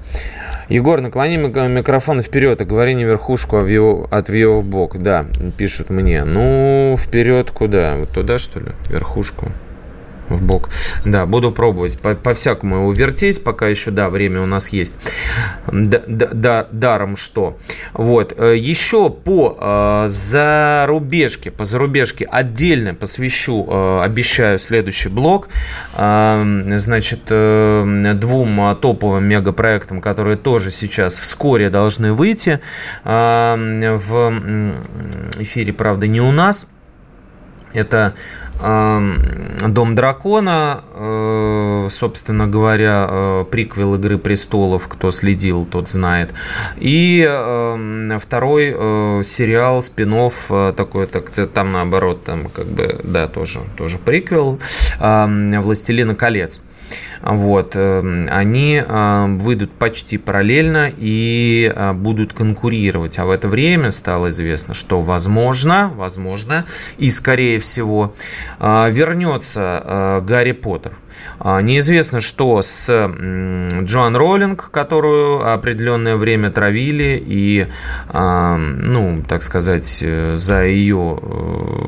Егор, 0.69 1.01
наклони 1.01 1.37
микрофон 1.71 2.23
вперед 2.23 2.61
и 2.61 2.65
говори 2.65 2.95
не 2.95 3.05
верхушку, 3.05 3.59
а 3.59 3.63
вью, 3.63 4.07
от 4.11 4.29
вью 4.29 4.61
в 4.61 4.65
бок. 4.65 4.99
Да, 4.99 5.27
пишут 5.57 5.91
мне. 5.91 6.25
Ну, 6.25 6.97
вперед 6.99 7.51
куда? 7.51 7.97
Вот 7.97 8.11
туда, 8.11 8.39
что 8.39 8.61
ли? 8.61 8.73
Верхушку 8.89 9.49
в 10.31 10.43
бок. 10.43 10.71
Да, 11.05 11.27
буду 11.27 11.53
пробовать 11.53 11.99
по-всякому 11.99 12.77
по 12.77 12.81
его 12.81 12.93
вертеть, 12.93 13.43
пока 13.45 13.69
еще, 13.69 13.91
да, 13.91 14.09
время 14.11 14.41
у 14.43 14.47
нас 14.47 14.71
есть. 14.71 14.95
Да, 15.71 16.03
да, 16.07 16.29
да, 16.33 16.67
даром 16.71 17.17
что. 17.17 17.59
Вот. 17.93 18.35
Э, 18.39 18.57
еще 18.57 19.11
по 19.11 19.57
э, 19.61 20.09
зарубежке, 20.09 21.51
по 21.51 21.65
зарубежке 21.65 22.25
отдельно 22.25 22.95
посвящу, 22.95 23.67
э, 23.69 24.01
обещаю, 24.03 24.59
следующий 24.59 25.09
блок. 25.09 25.49
Э, 25.95 26.73
значит, 26.77 27.23
э, 27.29 28.13
двум 28.15 28.77
топовым 28.81 29.25
мегапроектам, 29.25 30.01
которые 30.01 30.37
тоже 30.37 30.71
сейчас 30.71 31.19
вскоре 31.19 31.71
должны 31.71 32.13
выйти 32.13 32.61
э, 33.05 33.97
в 33.97 34.31
эфире, 35.39 35.73
правда, 35.73 36.07
не 36.07 36.21
у 36.21 36.31
нас. 36.31 36.69
Это 37.73 38.15
Дом 38.61 39.95
дракона, 39.95 40.85
э, 40.95 41.89
собственно 41.91 42.47
говоря, 42.47 43.07
э, 43.09 43.45
приквел 43.51 43.95
Игры 43.95 44.19
престолов, 44.19 44.87
кто 44.87 45.11
следил, 45.11 45.65
тот 45.65 45.89
знает. 45.89 46.35
И 46.77 47.27
второй 48.19 48.75
э, 48.77 49.23
сериал, 49.25 49.83
спин 49.83 50.11
такой, 50.77 51.07
так, 51.07 51.31
там 51.31 51.73
наоборот, 51.73 52.25
там 52.25 52.49
как 52.49 52.67
бы, 52.67 53.01
да, 53.05 53.29
тоже, 53.29 53.61
тоже 53.77 53.99
приквел, 53.99 54.59
Властелина 54.99 56.15
колец. 56.15 56.63
Вот, 57.23 57.73
эм, 57.75 58.27
они 58.31 58.83
э, 58.85 59.27
выйдут 59.27 59.73
почти 59.73 60.19
параллельно 60.19 60.91
и 60.97 61.73
э, 61.75 61.93
будут 61.93 62.33
конкурировать. 62.33 63.19
А 63.19 63.27
в 63.27 63.31
это 63.31 63.49
время 63.49 63.91
стало 63.91 64.31
известно, 64.31 64.75
что 64.75 65.01
возможно, 65.01 65.93
возможно 65.95 66.65
и 66.99 67.11
скорее 67.11 67.59
всего 67.59 68.15
э, 68.59 68.91
вернется 68.91 70.23
Гарри 70.27 70.53
Поттер. 70.53 70.93
Не 71.43 71.81
Неизвестно, 71.81 72.21
что 72.21 72.61
с 72.61 72.91
Джоан 72.91 74.15
Роллинг, 74.15 74.71
которую 74.71 75.51
определенное 75.51 76.17
время 76.17 76.51
травили 76.51 77.23
и, 77.27 77.69
ну, 78.13 79.25
так 79.27 79.41
сказать, 79.41 80.05
за 80.35 80.65
ее 80.65 81.19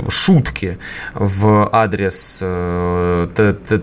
шутки 0.09 0.79
в 1.13 1.69
адрес 1.71 2.43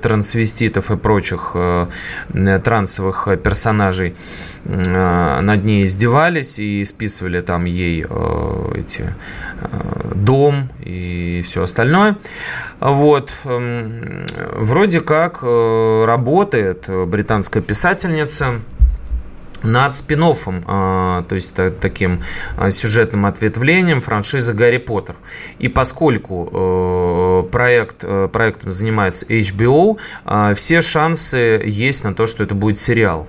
трансвеститов 0.02 0.90
и 0.90 0.98
прочих 0.98 1.56
трансовых 2.64 3.28
персонажей 3.44 4.16
над 4.66 5.64
ней 5.64 5.86
издевались 5.86 6.58
и 6.58 6.84
списывали 6.86 7.42
там 7.42 7.66
ей 7.66 8.04
эти 8.74 9.14
дом 10.16 10.70
и 10.84 11.44
все 11.46 11.62
остальное. 11.62 12.18
Вот. 12.80 13.34
Эм, 13.44 14.26
вроде 14.54 15.02
как 15.02 15.39
э, 15.42 16.04
работает 16.06 16.90
британская 17.08 17.62
писательница 17.62 18.62
над 19.64 19.96
спин 19.96 20.20
а, 20.68 21.24
то 21.24 21.36
есть 21.36 21.56
таким 21.80 22.22
а, 22.58 22.72
сюжетным 22.72 23.26
ответвлением 23.26 24.02
франшизы 24.02 24.54
«Гарри 24.54 24.78
Поттер». 24.78 25.16
И 25.60 25.68
поскольку 25.68 26.50
э, 26.52 27.50
проект, 27.52 28.04
э, 28.04 28.28
проектом 28.32 28.70
занимается 28.70 29.26
HBO, 29.26 29.98
а, 30.26 30.54
все 30.54 30.82
шансы 30.82 31.62
есть 31.66 32.04
на 32.04 32.14
то, 32.14 32.26
что 32.26 32.44
это 32.44 32.56
будет 32.56 32.80
сериал. 32.80 33.28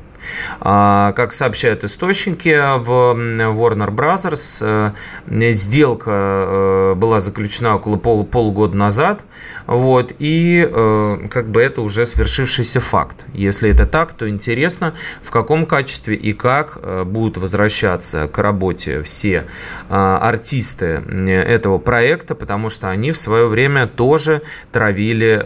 А, 0.61 1.12
как 1.12 1.33
сообщают 1.33 1.85
источники 1.85 2.49
в 2.79 2.91
Warner 2.91 3.91
Brothers, 3.91 4.95
э, 5.27 5.53
сделка 5.53 6.11
э, 6.11 6.95
была 6.97 7.21
заключена 7.21 7.77
около 7.77 7.97
пол, 7.97 8.25
полгода 8.25 8.77
назад, 8.77 9.25
вот, 9.66 10.12
и 10.18 10.68
э, 10.71 11.29
как 11.31 11.51
бы 11.51 11.62
это 11.62 11.81
уже 11.81 12.05
свершившийся 12.05 12.81
факт. 12.81 13.27
Если 13.33 13.71
это 13.71 13.87
так, 13.87 14.12
то 14.12 14.29
интересно, 14.29 14.95
в 15.23 15.31
каком 15.31 15.66
качестве 15.66 16.16
и 16.16 16.33
как 16.33 16.79
будут 17.07 17.37
возвращаться 17.37 18.29
к 18.29 18.39
работе 18.39 19.03
все 19.03 19.47
артисты 19.89 21.03
этого 21.29 21.79
проекта, 21.79 22.35
потому 22.35 22.68
что 22.68 22.89
они 22.89 23.12
в 23.12 23.18
свое 23.18 23.47
время 23.47 23.87
тоже 23.87 24.43
травили 24.73 25.43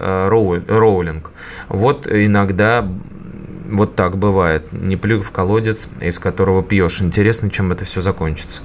Роулинг. 0.69 1.33
Вот 1.69 2.07
иногда 2.07 2.89
вот 3.65 3.95
так 3.97 4.19
бывает. 4.19 4.73
Не 4.73 4.97
плюй 4.97 5.21
в 5.21 5.31
колодец, 5.31 5.89
из 6.01 6.19
которого 6.19 6.63
пьешь. 6.63 7.01
Интересно, 7.01 7.51
чем 7.51 7.73
это 7.73 7.85
все 7.85 8.01
закончится. 8.01 8.63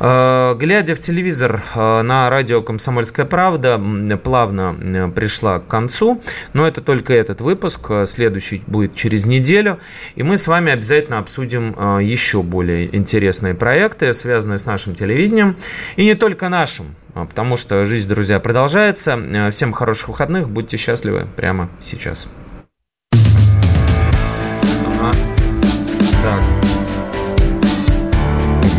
Э, 0.00 0.54
глядя 0.56 0.94
в 0.94 0.98
телевизор 0.98 1.62
э, 1.74 2.02
на 2.02 2.28
радио 2.28 2.62
«Комсомольская 2.62 3.24
правда», 3.26 3.80
плавно 4.22 4.76
э, 4.80 5.08
пришла 5.08 5.60
к 5.60 5.66
концу. 5.66 6.20
Но 6.52 6.66
это 6.66 6.80
только 6.80 7.14
этот 7.14 7.40
выпуск. 7.40 7.90
Следующий 8.04 8.62
будет 8.66 8.94
через 8.94 9.26
неделю. 9.26 9.78
И 10.16 10.22
мы 10.22 10.36
с 10.36 10.46
вами 10.46 10.72
обязательно 10.72 11.18
обсудим 11.18 11.72
еще 12.00 12.42
более 12.42 12.94
интересные 12.94 13.54
проекты, 13.54 14.12
связанные 14.12 14.58
с 14.58 14.66
нашим 14.66 14.94
телевидением. 14.94 15.56
И 15.96 16.04
не 16.04 16.14
только 16.14 16.48
нашим. 16.48 16.94
Потому 17.14 17.56
что 17.56 17.84
жизнь, 17.84 18.08
друзья, 18.08 18.40
продолжается. 18.40 19.50
Всем 19.50 19.72
хороших 19.72 20.08
выходных. 20.08 20.48
Будьте 20.48 20.76
счастливы 20.76 21.26
прямо 21.36 21.68
сейчас. 21.78 22.28